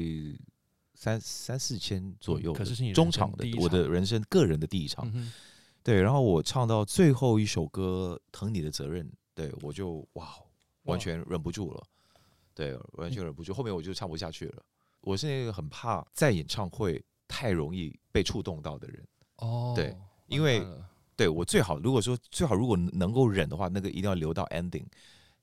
[0.96, 2.52] 三三四千左右。
[2.52, 5.12] 可是是中场的，我的人生个人的第一场。
[5.84, 10.34] 对，然后我唱到最后一首歌《疼你的责任》，对我就哇，
[10.84, 11.84] 完全忍不住了。
[12.54, 14.64] 对，完全忍不住，后面我就唱不下去了。
[15.02, 19.08] 我是那个很怕在演唱会太容易被触动到的人。
[19.38, 19.96] 哦，对，
[20.28, 20.66] 因为。
[21.20, 24.86] 对我最好，如果说最好，如果能够忍的话，那个一定要留到 ending，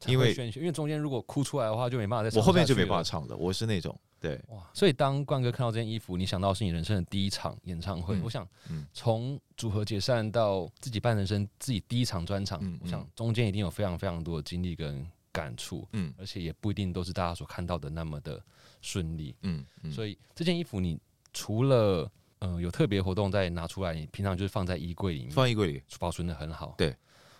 [0.07, 2.41] 因为因为中间如果哭出来的话，就没办法再。
[2.41, 4.63] 我后面就没办法唱了，我是那种对哇。
[4.73, 8.19] 所以当冠哥看到这件衣服，你想到是你人生的第一场演唱会。
[8.23, 8.49] 我想，
[8.95, 18.43] 从组合解散到自己办人生自己第一场专场，我想中间一定有非常非常多的经历跟感触，嗯，而且也不一定都是大家所看到的那么的
[18.81, 19.63] 顺利，嗯，
[19.93, 20.99] 所以这件衣服你
[21.35, 22.11] 除了。
[22.47, 26.75] 嗯，有特别活动再拿出来，你平常就是放在衣柜里面，放衣柜里保存的很好。
[26.79, 26.97] 对，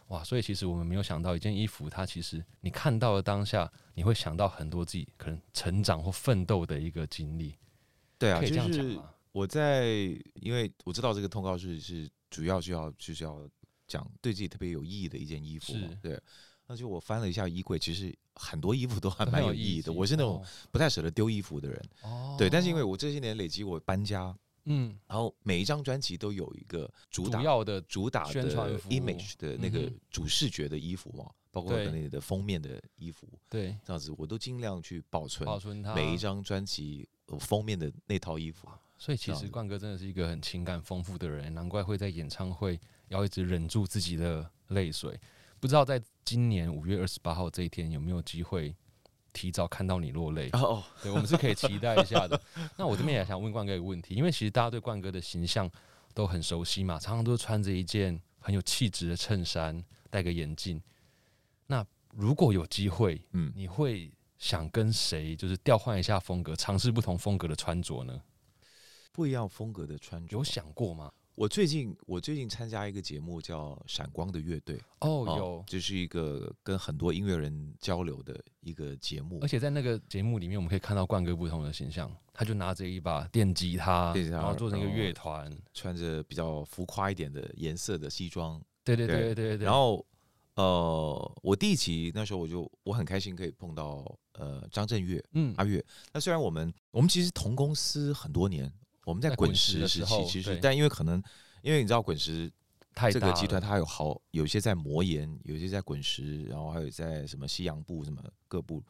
[0.09, 7.55] 哇，所以其实我们没有想到一件衣服，它其实你看到了当下，你会想到很多自己可能成长或奋斗的一个经历。
[8.19, 8.99] 对啊，就是
[9.31, 9.87] 我在，
[10.35, 13.49] 因为我知道这个通告是是主要就要就是要
[13.87, 15.91] 讲对自己特别有意义的一件衣服嘛。
[16.03, 16.21] 对，
[16.67, 19.93] 那就我翻了一下衣柜，其实很多衣服都还蛮有意义的。
[19.93, 20.43] 我是那种
[20.73, 21.89] 不太舍得丢衣服的人。
[22.03, 24.37] 哦，对，但是因为我这些年累积我搬家。
[24.67, 35.95] 嗯，然后每一张专辑都有一个主打要的主打的 image 的那个主视觉的衣服嘛，包括那里的封面的衣服，对，这样子我都尽量去保存保存它。
[35.95, 37.09] 每一张专辑
[37.41, 38.69] 封面的那套衣服。
[38.99, 45.21] 所以其实冠哥真的是一个很情感丰富的人，难怪会在演唱会要一直忍住自己的泪水。
[45.61, 48.75] 不知道在今年五月二十八号这一天有没有机会？
[49.37, 52.41] 提早看到你落泪哦，对，我们是可以期待一下的。
[52.79, 55.71] 那我这边也想问冠哥一个问题，因为其实大家对冠哥的形象
[56.15, 60.81] 都很熟悉嘛，常常都穿着一件很有气质的衬衫，戴个眼镜。
[61.67, 68.19] 那如果有机会，嗯，你会想跟谁就是调换一下风格，尝试不同风格的穿着呢？
[69.13, 71.13] 不一样风格的穿着，有想过吗？
[71.37, 79.39] 我最近我最近参加一个节目叫《闪光的乐队》哦，有，就是一个跟很多音乐人交流的一个节目。
[79.43, 88.59] 而且在那个节目里面，我们可以看到冠哥不同的形象，他就拿着一把电吉他，然后做成一个乐团，穿着比较浮夸一点的颜色的西装。
[88.83, 89.67] 对对对对对。
[89.67, 90.05] 然后
[90.55, 95.85] 呃，我第一期那时候我就我很开心可以碰到呃张震岳，嗯，阿岳。
[96.15, 98.73] 那虽然我们我们其实同公司很多年。
[99.07, 101.23] 我们在滚石时期，其实但因为可能，
[101.63, 102.51] 因为你知道滚石
[103.13, 108.83] 这个集团，它有好有些在魔岩，有些在滚石，然后还有在什么西洋部什么各部，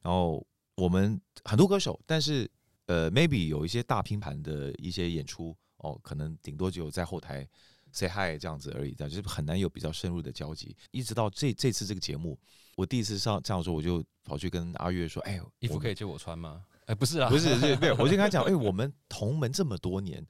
[0.00, 2.48] 然后我们很多歌手，但是
[2.86, 7.44] 呃，maybe 有一些大拼盘的一些演出哦，可能顶多只有在后台
[7.90, 10.76] say hi 这样子而已，但就是很难有比较深入的交集。
[10.92, 12.38] 一直到这这次这个节目，
[12.76, 20.24] 我第一次上这样说，我就跑去跟阿月说：“哎，衣服可以借我穿吗？”哎，不是啊，不是，是，没有，我就跟他讲，哎，我们同门这么多年，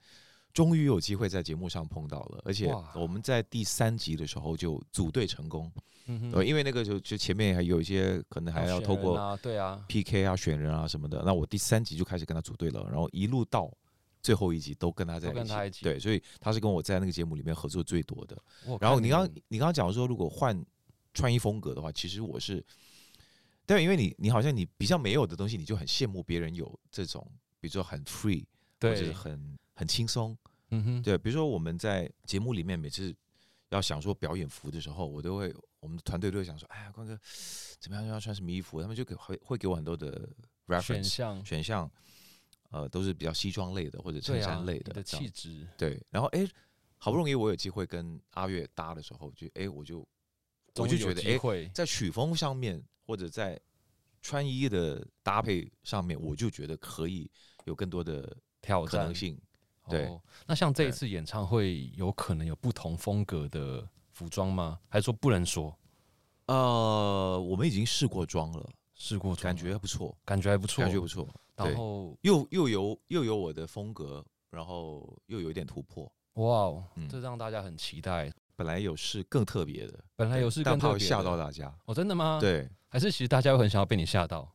[0.53, 5.71] 终于有机会在节目上碰到了，而且我们在第三集的时候就组队成功，
[6.07, 13.73] 嗯因为那个就就前面还有一些可能还要透过对啊 PK 啊选人啊什么的，那我第三集就开始跟他组队了，然后一路到
[14.21, 18.37] 最后一集都跟他在一起，对，所以他是跟我在那个节目里面合作最多的。
[18.81, 20.61] 然后你刚你刚刚讲说，如果换
[21.14, 22.66] 穿衣风格的话，其实我是。
[23.68, 27.22] 对，因为你你好像你比较没有的东西，你就很羡慕别人有这种，
[27.61, 28.46] 比如说很 free，
[28.81, 30.35] 或者很很轻松，
[30.70, 33.14] 嗯哼，对，比如说我们在节目里面每次
[33.68, 37.20] 要想说表演服的时候，我都会我们的团队都会想说，哎呀，光哥
[37.78, 40.26] 怎么样要穿什么衣服，他们就给会会给我很多的
[40.66, 41.92] reference 选项，选项，
[42.70, 46.48] 呃，都是比较西装类的或者衬衫类的的气质，对，然后哎，
[46.96, 49.98] 好不容易我有机会跟阿月搭的时候，就哎我就
[50.76, 52.83] 我就觉得哎，在曲风上面。
[53.09, 53.59] 或者在
[54.21, 57.29] 穿衣的搭配上面，我就觉得可以
[57.65, 59.40] 有更多的挑战能性。
[59.88, 60.06] 对，
[60.46, 64.79] 那像这一次演唱会，有可能有不同风格的服装吗？
[64.90, 65.75] 还是说不能说？
[66.48, 71.27] 呃，我们已经试过妆了，试过，感觉还不错，感觉还不错，感觉不错。
[71.56, 76.04] 然后又又有又有我的风格，然后又有一点突破。
[76.35, 78.31] 哇哦，这让大家很期待。
[78.59, 81.73] 本来有事更特别的，本来有事更特别，吓到大家。
[81.85, 82.38] 哦，真的吗？
[82.40, 82.69] 对。
[82.88, 84.52] 还是其实大家会很想要被你吓到，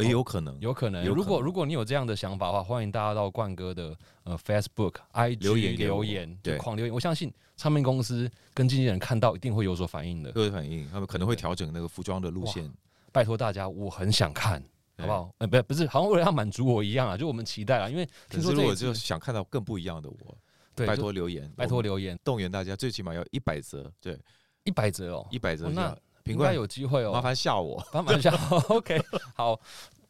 [0.00, 1.02] 也有可能，有可能。
[1.06, 6.94] 如果如果你有这样的想法的话，欢迎大家到冠哥的呃 Facebook、IG 留言留言，对，狂留言。
[6.94, 10.86] 我相信唱片公司跟经纪人看到一定会有所反应的，有所反应。
[10.90, 12.70] 他们可能会调整那个服装的路线。
[13.12, 14.62] 拜托大家，我很想看，
[14.98, 15.34] 好不好？
[15.38, 20.36] 呃，不，不是，好像为了要满足我一样啊，就我们期待啊，因为听说我就想看到更不一样的我。
[20.74, 24.18] 对，拜托留言，拜托留言，动员大家，最起码要一百折，对，
[24.64, 27.12] 一百折哦，一百折，那应该有机会哦。
[27.12, 28.30] 麻烦吓我，麻烦吓。
[28.68, 29.00] OK，
[29.34, 29.54] 好，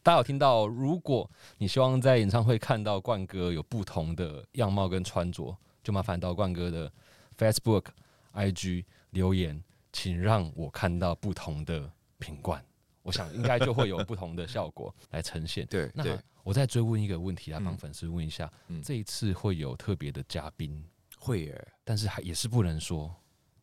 [0.02, 0.66] 大家有听到？
[0.66, 6.92] 如果你希望在演唱会看到冠哥有不同的样貌跟穿着，就麻烦到冠哥的
[7.36, 7.86] Facebook、
[8.34, 12.64] IG 留言，请让我看到不同的品冠。
[13.02, 15.66] 我想应该就会有不同的效果来呈现。
[15.70, 16.04] 对，那
[16.42, 18.50] 我再追问一个问题来帮粉丝问一下：
[18.82, 20.84] 这一次会有特别的嘉宾？
[21.16, 23.14] 会耶，但是还也是不能说。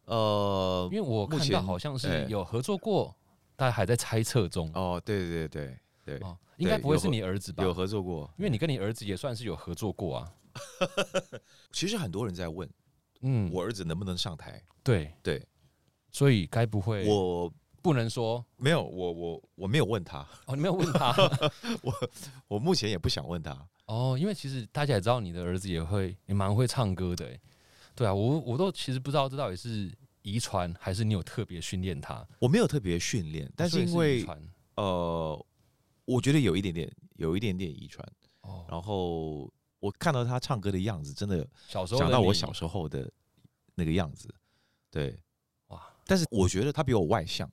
[0.06, 3.16] 呃，因为我看到好像是有合作过，
[3.56, 4.72] 大家还在猜测中。
[4.74, 7.64] 哦，对对对对，哦，应该不会是你儿子吧？
[7.64, 10.34] 有合作过，因为你跟你儿子也算是有合作过啊。
[11.72, 12.68] 其实很多人在问，
[13.22, 14.62] 嗯，我儿子能不能上台？
[14.84, 15.46] 对对，
[16.12, 17.54] 所以该不会我。
[17.82, 20.20] 不能说没有，我我我没有问他。
[20.46, 21.14] 哦，你没有问他，
[21.82, 21.94] 我
[22.48, 23.68] 我目前也不想问他。
[23.86, 27.38] 哦，因为其实大家也知道你的儿子也会也蛮会唱歌的，
[27.96, 34.26] 对啊，我我都其实不知道这到底是遗传还是你有特别训练他，我没有特别训练，但是因为
[34.76, 35.46] 呃，
[36.06, 38.08] 我觉得有一点点有一点点遗传。
[38.42, 43.12] 哦，然后我看到他唱歌的样子，真的小时候想到我小时候的
[43.76, 44.34] 那个样子，
[44.92, 45.20] 对。
[45.68, 47.50] 哇，但是我觉得他比我外向。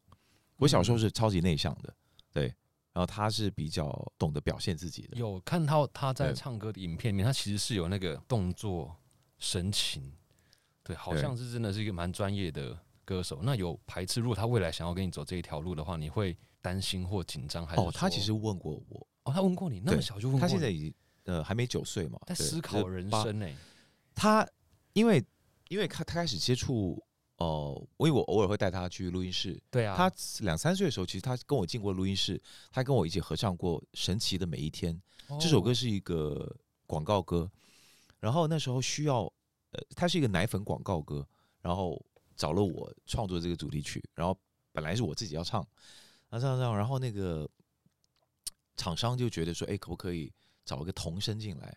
[0.57, 1.95] 我小时候是超级内向的，
[2.33, 2.45] 对，
[2.93, 5.17] 然后他是比较懂得表现自己的。
[5.17, 8.97] 有看到他在唱歌的影片里面，他其实是有那个动作
[9.39, 10.13] 神情，
[10.83, 13.41] 对，好像是真的是一个蛮专业的歌手。
[13.43, 17.81] 那有排斥，如果他未来想要跟你走这一条路的话，你会担心或紧张还是？
[17.83, 20.95] 哦，他其实问过我，哦，他问过你，那么小就问过，他现在已经
[21.25, 23.47] 呃还没九岁嘛，在思考人生呢。
[24.15, 24.49] 他
[24.95, 25.23] 因为
[25.69, 27.03] 因为他他开始接触。
[27.39, 29.63] 哦，因为我偶尔会带他去录音室。
[29.71, 30.11] 对啊，他
[30.41, 34.99] 两三岁的时候，其实他跟我进过录音室，他跟我一起合唱过《神奇的每一天》。
[35.41, 36.57] 这首歌是一个
[36.87, 37.51] 广告歌，
[38.21, 39.25] 然后那时候需要，
[39.73, 41.27] 呃，它是一个奶粉广告歌，
[41.61, 42.03] 然后
[42.37, 44.35] 找了我创作这个主题曲，然后
[44.73, 45.67] 本来是我自己要唱，
[46.31, 47.47] 那这样这样，然后那个
[48.77, 50.33] 厂商就觉得说，哎，可不可以
[50.65, 51.77] 找一个童声进来？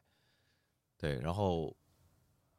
[0.98, 1.76] 对，然后。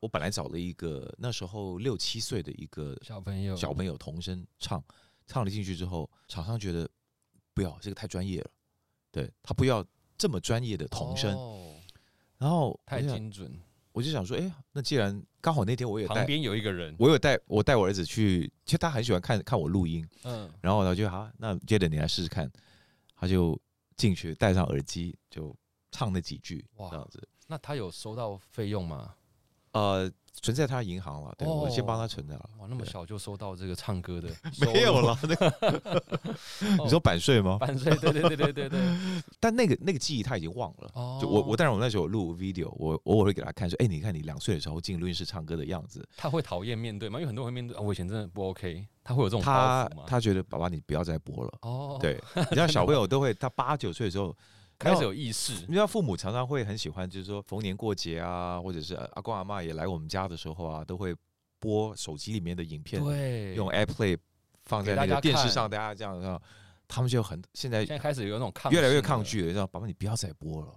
[0.01, 4.83] 我本来找了一个那时候六七岁的一个小朋友，小朋友童声唱，
[5.27, 6.89] 唱了进去之后，厂商觉得
[7.53, 8.51] 不要这个太专业了，
[9.11, 9.85] 对他不要
[10.17, 11.31] 这么专业的童声，
[12.39, 13.55] 然后太精准，
[13.93, 22.51] 我就想说，哎，那既然刚好那天我也旁边有一个人，我有带我带我儿子去，其实他很喜欢看看我录音，嗯，然后他就好，那接着你来试试看，
[23.15, 23.61] 他就
[23.97, 25.55] 进去戴上耳机就
[25.91, 29.15] 唱那几句，这样子，那他有收到费用吗？
[29.73, 30.11] 呃，
[30.43, 32.51] 存在他银行了，对我先帮他存着了。
[32.59, 34.29] 哇，那么小就收到这个唱歌的，
[34.61, 35.16] 没有了。
[35.23, 36.03] 那个，
[36.83, 37.57] 你说版税吗？
[37.59, 38.81] 版税，对对对对对对。
[39.39, 40.91] 但那个那个记忆他已经忘了。
[40.95, 41.18] 哦。
[41.21, 46.07] 就我我，但是我那时候录 video，我我我会给他看说，哎，你看你两岁的时候进录音室唱歌的样子。
[46.16, 47.18] 他会讨厌面对吗？
[47.18, 48.87] 因为很多人会面对，我以前真的不 OK。
[49.05, 51.53] 他会有这种他他觉得爸爸你不要再播了。
[51.62, 51.99] 哦。
[52.01, 54.37] 对，你像小朋友都会，他八九岁的时候。
[54.81, 61.14] 开始有意识，你知道父母常常会很喜欢，就是说逢年过节啊，或者是阿公阿妈也来我们家的时候啊，都会
[61.59, 64.16] 播手机里面的影片，对，用 AirPlay
[64.64, 66.43] 放在那个电视上，大家这样，然后
[66.89, 70.72] 他们就很现在现在开始有那种抗越来越抗拒了，知道爸爸你不要再播了，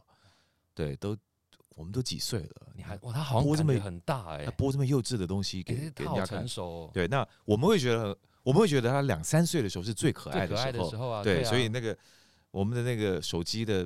[0.75, 1.17] 对，都
[1.75, 10.57] 我们都几岁了，你还哇他好像播这么很大哎，他播这么幼稚的东西给给人家看，成熟，对，那我们会觉得我们会觉得他两三岁的时候是最可爱的
[10.89, 11.97] 时候啊，对，所以那个
[12.53, 13.85] 我们的那个手机的。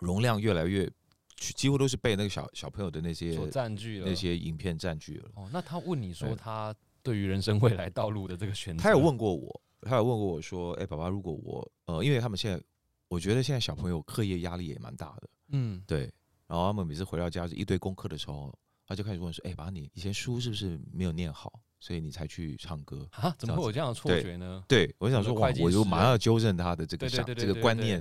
[0.00, 0.90] 容量越来越，
[1.36, 5.30] 几乎都是被那个小小朋友的那些所占据了，那些影片占据了。
[5.34, 12.64] 哦，那他问你说他对于人生未来道路的这个选择，他有问过我，他有问过我说：“哎，爸爸，如果我呃，因为他们现在，
[13.06, 16.10] 我觉得现在小朋友课业压力也蛮大的，嗯，对。
[16.46, 23.34] 然后他们每次回到家是一堆功课的时候，他就开始问说：‘哎，爸，你以前书是不是没有念好，所以你才去唱歌啊？
[23.36, 27.96] 怎么会有这样的错觉呢？’对，我想说，哇，我就马上要纠正他的这个想这个观念。”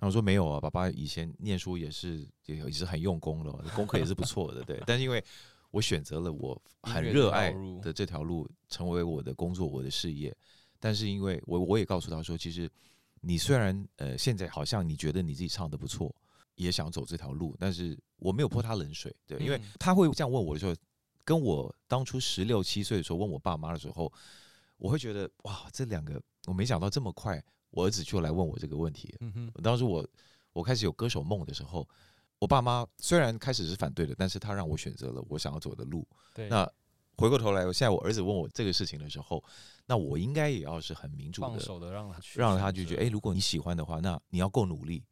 [0.00, 4.82] 然后说没有啊，爸爸以前念书也是也也是很用功的，功课也是不错的，对。
[4.84, 5.24] 但是因为
[5.70, 10.36] 我选择了我很热爱的这条路，成为我的工作，我的事业。
[10.80, 12.68] 但是因为我我也告诉他说，其实
[13.20, 16.12] 你虽然呃现在好像你觉得你自己唱的不错，
[16.56, 19.38] 也想走这条路，但是我没有泼他冷水，对。
[19.38, 20.74] 因为他会这样问我的时候，
[21.24, 24.12] 跟我当初十六七岁的时候问我爸妈的时候，
[24.76, 27.42] 我会觉得哇，这两个我没想到这么快。
[27.70, 29.16] 我儿子就来问我这个问题。
[29.20, 30.06] 嗯哼，当时我
[30.52, 31.88] 我开始有歌手梦的时候，
[32.38, 36.06] 我爸妈虽然开始是反对的，但是他让我选择了我想要走的路。
[36.34, 36.70] 对，那
[37.16, 39.42] 回过头来，现在我儿子问我这个事情的时候，
[39.86, 45.02] 那我应该也要是很民主的，放手的让他去，让他就觉得，哎，如果你喜欢的话，那你要够努力。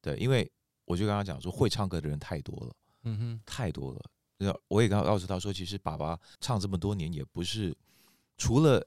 [0.00, 0.50] 对，因为
[0.86, 4.00] 我就跟他讲说，会唱歌的人太多了，嗯哼，太多了。
[4.40, 7.76] 那我也刚告诉他说，其实爸爸唱这么多年，也不是
[8.36, 8.86] 除了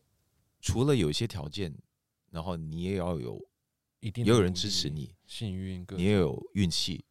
[0.62, 1.74] 除了有一些条件，
[2.30, 3.38] 然后你也要有
[4.00, 7.04] 一定也有人支持你，幸运，你也有运气，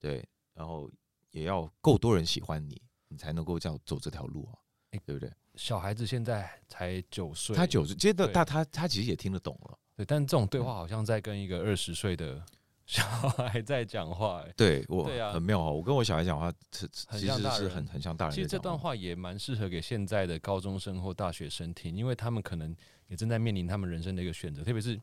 [0.00, 0.90] 对，然后
[1.30, 4.58] 也要够多人喜欢你，你才能够这样走这条路啊，
[5.06, 5.32] 对不对？
[5.54, 12.44] 小孩子现在才九岁，他九岁，接着他他他其实也听得懂了，对，但这种对话好像在跟一个二十岁的。
[12.86, 15.70] 小孩在讲话，对我对啊，很妙啊！
[15.70, 16.86] 我跟我小孩讲话，其
[17.18, 18.34] 实是很很像大人。
[18.34, 22.76] 其实这段话也蛮适合给现在的高中生或大学生听，因为他们可能
[23.08, 25.00] 也正在面临他们人生的一个选择，特别是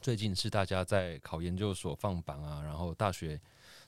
[0.00, 3.40] 最近是大家在考研究所放榜啊，然后大学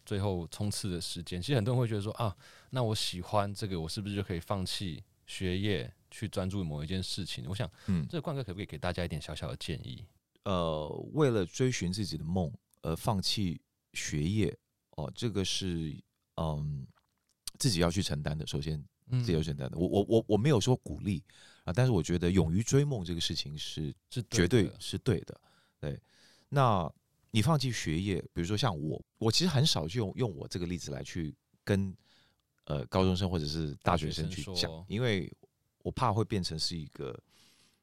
[0.04, 1.40] 最后冲刺的时间。
[1.40, 2.36] 其实很多人会觉得说啊，
[2.70, 7.44] 那我喜欢这个，我是不是就可以放弃学业，去专注某一件事情？
[7.48, 10.04] 我想，嗯，这个冠哥可不可以给大家一点小小的建议？
[10.42, 12.52] 呃，为了追寻自己的梦。
[12.85, 13.59] 呃，放弃
[13.95, 14.55] 学业
[14.91, 15.97] 哦，这个是
[16.37, 16.87] 嗯
[17.59, 18.47] 自己要去承担的。
[18.47, 18.78] 首先，
[19.11, 19.78] 自己要承担的。
[19.78, 21.24] 我我我我没有说鼓励
[21.64, 25.41] 啊，但是我觉得勇于追梦这个事情是是绝对是对的。
[25.80, 25.99] 对，
[26.51, 26.93] 那
[27.30, 31.97] 你放弃学业，比如说像我，我其实很少用用我这个例子来去跟
[32.66, 35.32] 呃高中生或者是大学生去讲，因为
[35.78, 37.18] 我怕会变成是一个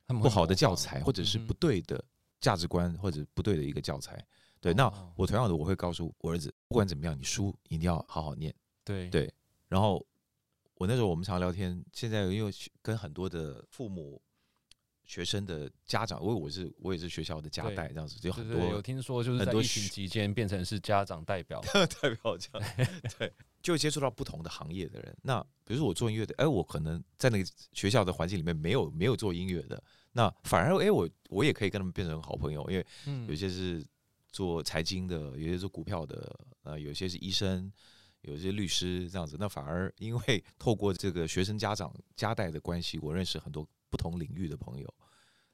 [0.06, 2.06] 不好的教材，或者是不对的
[2.40, 4.24] 价值观，或者不对的一个教材。
[4.62, 4.86] 对，那
[5.16, 8.54] 我同样的我会告诉我儿子，不管怎么样，你书一定要好好念。
[8.84, 9.34] 对对，
[9.68, 10.06] 然后
[10.76, 12.52] 我那时候我们常聊天，现在因为
[12.82, 14.22] 跟很多的父母、
[15.04, 22.70] 学生的家长，因为我是我也是学校的家代，这样子就很多有听说就是在疫情期间变成是家长代表 代表这样，
[23.18, 23.34] 对，
[23.64, 25.18] 就接触到不同的行业的人。
[25.24, 32.86] 那比如说我做音乐的，哎，我可能在那个学校的环境里面没有没有做音乐的，那反而哎我我也可以跟他们变成好朋友，因为
[33.28, 33.84] 有些是。
[34.32, 37.72] 做财经的，有些做股票的，呃，有些是医生，
[38.22, 39.36] 有些律师这样子。
[39.40, 44.94] 那反而因为 透过这个学生家长家带的关系，我认识很多不同领域的朋友，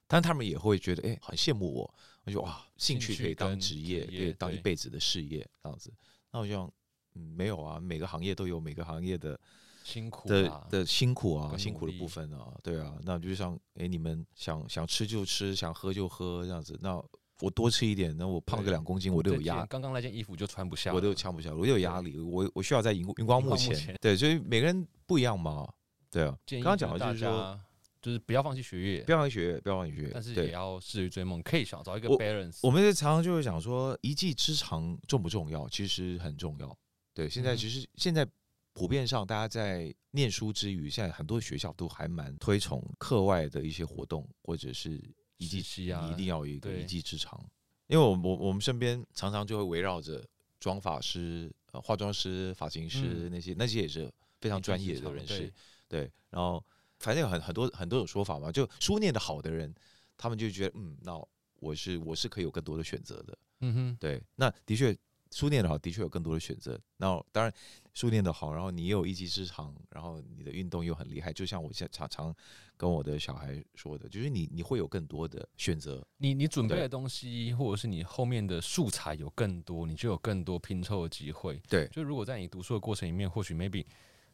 [0.07, 1.95] 但他们也会觉得，哎，很羡慕我。
[2.23, 5.93] 我就哇，兴趣可以当职业，可以当一辈子的事业这样子。
[6.29, 6.71] 那我就
[7.15, 9.39] 嗯，没有啊，每个行业都有每个行业的
[9.85, 12.93] 辛苦的的辛苦啊，辛苦的部分啊，对啊。
[13.03, 16.77] 那就像，哎，你们想想吃就吃，想喝就喝这样子。
[16.81, 17.01] 那
[17.39, 19.63] 我多吃一点，那我胖个两公斤，我都有压。
[19.67, 22.17] 刚刚那件衣服就穿不下，我都穿不下，我有压力。
[22.17, 25.71] 我我需要在荧荧光幕前，对，所以每个人不一样嘛，
[26.09, 26.35] 对啊。
[26.47, 27.59] 刚刚讲的就是说，
[28.01, 32.57] 就是不要放弃学业，不要放弃学业，不要放弃学业，但是也要适于追梦，可以想找一个 balance。
[32.63, 35.69] 我们常常就会讲说，一技之长重不重要？
[35.69, 36.75] 其实很重要。
[37.13, 38.27] 对，现在其实现在
[38.73, 44.99] 普遍上，大家在念书之余，现在很多学校都还蛮推崇课外的一些活动，或者是。
[45.37, 47.39] 一技之啊，一定要有一个一技之长，
[47.87, 50.23] 因为我我我们身边常常就会围绕着
[50.59, 54.11] 妆发师、呃化妆师、发型师那些那些也是
[54.41, 55.53] 非常专业的人士，
[55.87, 56.63] 对，然后
[56.99, 59.73] 反正有很很多很多种说法嘛，就书念的好的人，
[60.17, 61.17] 他们就觉得嗯，那
[61.59, 64.97] 我是我是可以有更多的选择的，嗯哼，对，那的确。
[65.31, 66.79] 书念的好，的确有更多的选择。
[66.97, 67.53] 那当然，
[67.93, 71.31] 书念的好，然后你也有一技之长，然后你的运动又很厉害。
[71.33, 72.35] 就像我现在常常
[72.75, 76.05] 跟我的小孩说的，就是你你会有更多的选择。
[76.17, 81.61] 你你准备的东西，或者是你后面的素材有更多，你就有更多拼凑的机会。
[81.69, 83.85] 对，就如果在你读书的过程里面，或许 maybe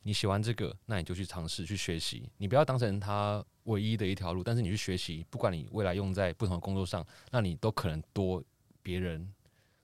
[0.04, 2.30] 你喜欢这个，那你就去尝试去学习。
[2.38, 8.44] 你不要当成它唯一的一条路，但是你去学习，不管你未来用在不同的工作上，那你都可能多
[8.82, 9.34] 别人。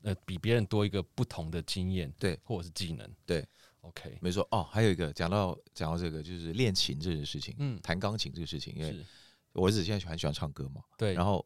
[0.02, 3.46] 呃，比别人多一个不同的经验，对，或者是技能，对
[3.82, 4.48] ，OK，没错。
[4.50, 9.06] 哦，还有一个讲到讲到这个，就是练琴这件事情，嗯，弹钢琴这个事情，因为
[9.52, 11.46] 我儿子现在很喜欢唱歌嘛，对，然后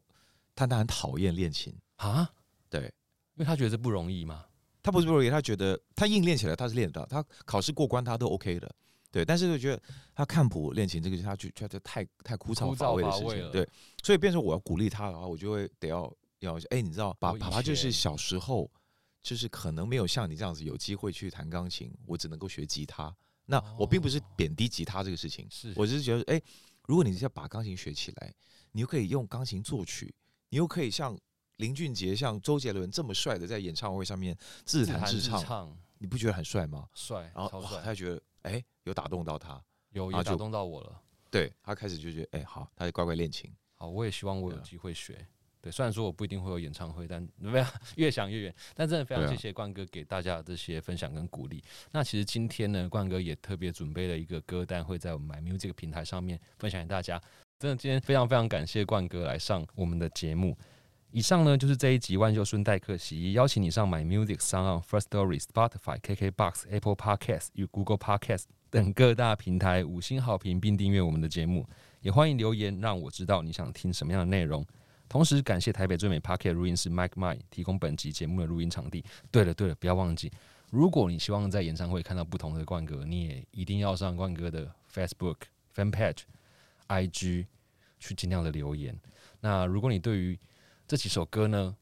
[0.54, 2.30] 他他很讨厌练琴啊，
[2.70, 4.46] 对，因为他觉得不容易嘛，
[4.82, 8.72] 他不是不容易，他觉得他硬练起来他是练得到，他考试过关他都 OK 的，
[9.10, 9.82] 对，但是就觉得
[10.14, 13.68] 他看谱练琴这个他就觉得太太枯燥乏味的事情，对，
[14.04, 16.08] 所以变成我要鼓励他的话，我就会得要。
[16.46, 18.70] 要哎，你知道，爸爸爸就是小时候，
[19.22, 23.14] 就是可能没有像你这样子有机会去弹钢琴，我只能够学吉他。
[23.46, 26.40] 那我并不是贬低吉他这个事情，是我只是觉得，哎，
[26.86, 28.34] 如果你要把钢琴学起来，
[28.72, 30.14] 你又可以用钢琴作曲，
[30.48, 31.18] 你又可以像
[31.56, 36.88] 林俊杰、像周杰伦这么帅的在演唱会上面自弹自唱，你不觉得很帅吗？
[36.94, 41.02] 帅，然后他觉得，哎，有打动到他，有有打动到我了。
[41.30, 43.52] 对他开始就觉得，哎，好，他就乖乖练琴。
[43.74, 45.26] 好，我也希望我有机会学。
[45.64, 47.64] 对，虽然说我不一定会有演唱会，但没有
[47.96, 48.54] 越想越远。
[48.74, 51.64] 但真的非常谢谢冠哥给大家这些分享跟鼓励。
[51.90, 57.18] 那其实今天呢，冠哥也特别准备了一个歌单，会在我们 My Music 平台上面分享给大家。
[57.58, 60.54] 真的今天非常非常感谢冠哥来上我们的节目。
[61.12, 71.66] 以上呢就是这一集万秀顺代客洗衣，邀请你上 My Music、上 First Story、Spotify、KKBox、Apple Podcast 与 Google Podcast 等各大平台五星好评，并订阅我们的节目。
[72.00, 74.62] 也欢迎留言让我知道你想听什么样的内容。
[75.14, 79.04] 同时，感谢台北最美 Parket 录音师 Mike My 提供本集节目的录音场地。
[79.30, 80.28] 对了对了，不要忘记，
[80.72, 85.36] 如果你希望在演唱会看到不同的冠哥，你也一定要上冠哥的 Facebook
[85.72, 86.22] Fan Page、
[86.88, 87.46] IG
[88.00, 88.98] 去尽量的留言。
[89.38, 90.36] 那如果你对于
[90.88, 91.76] 这几首歌呢，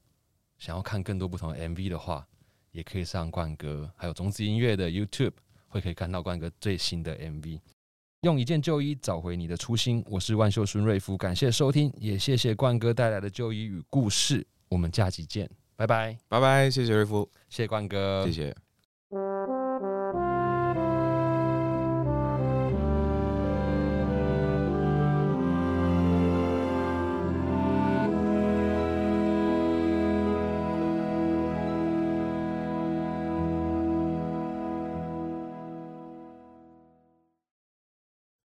[0.59, 2.29] 想要看更多不同的 MV 的话，
[2.73, 5.33] 也可以上冠哥还有种子音乐的 YouTube，
[5.69, 7.59] 会可以看到冠哥最新的 MV。
[8.23, 18.55] 用一件旧衣找回你的初心，我是万秀孙瑞夫，感谢收听，也谢谢冠哥带来的旧衣与故事，我们下集见，拜拜，拜拜，谢谢瑞夫，谢谢冠哥，谢谢。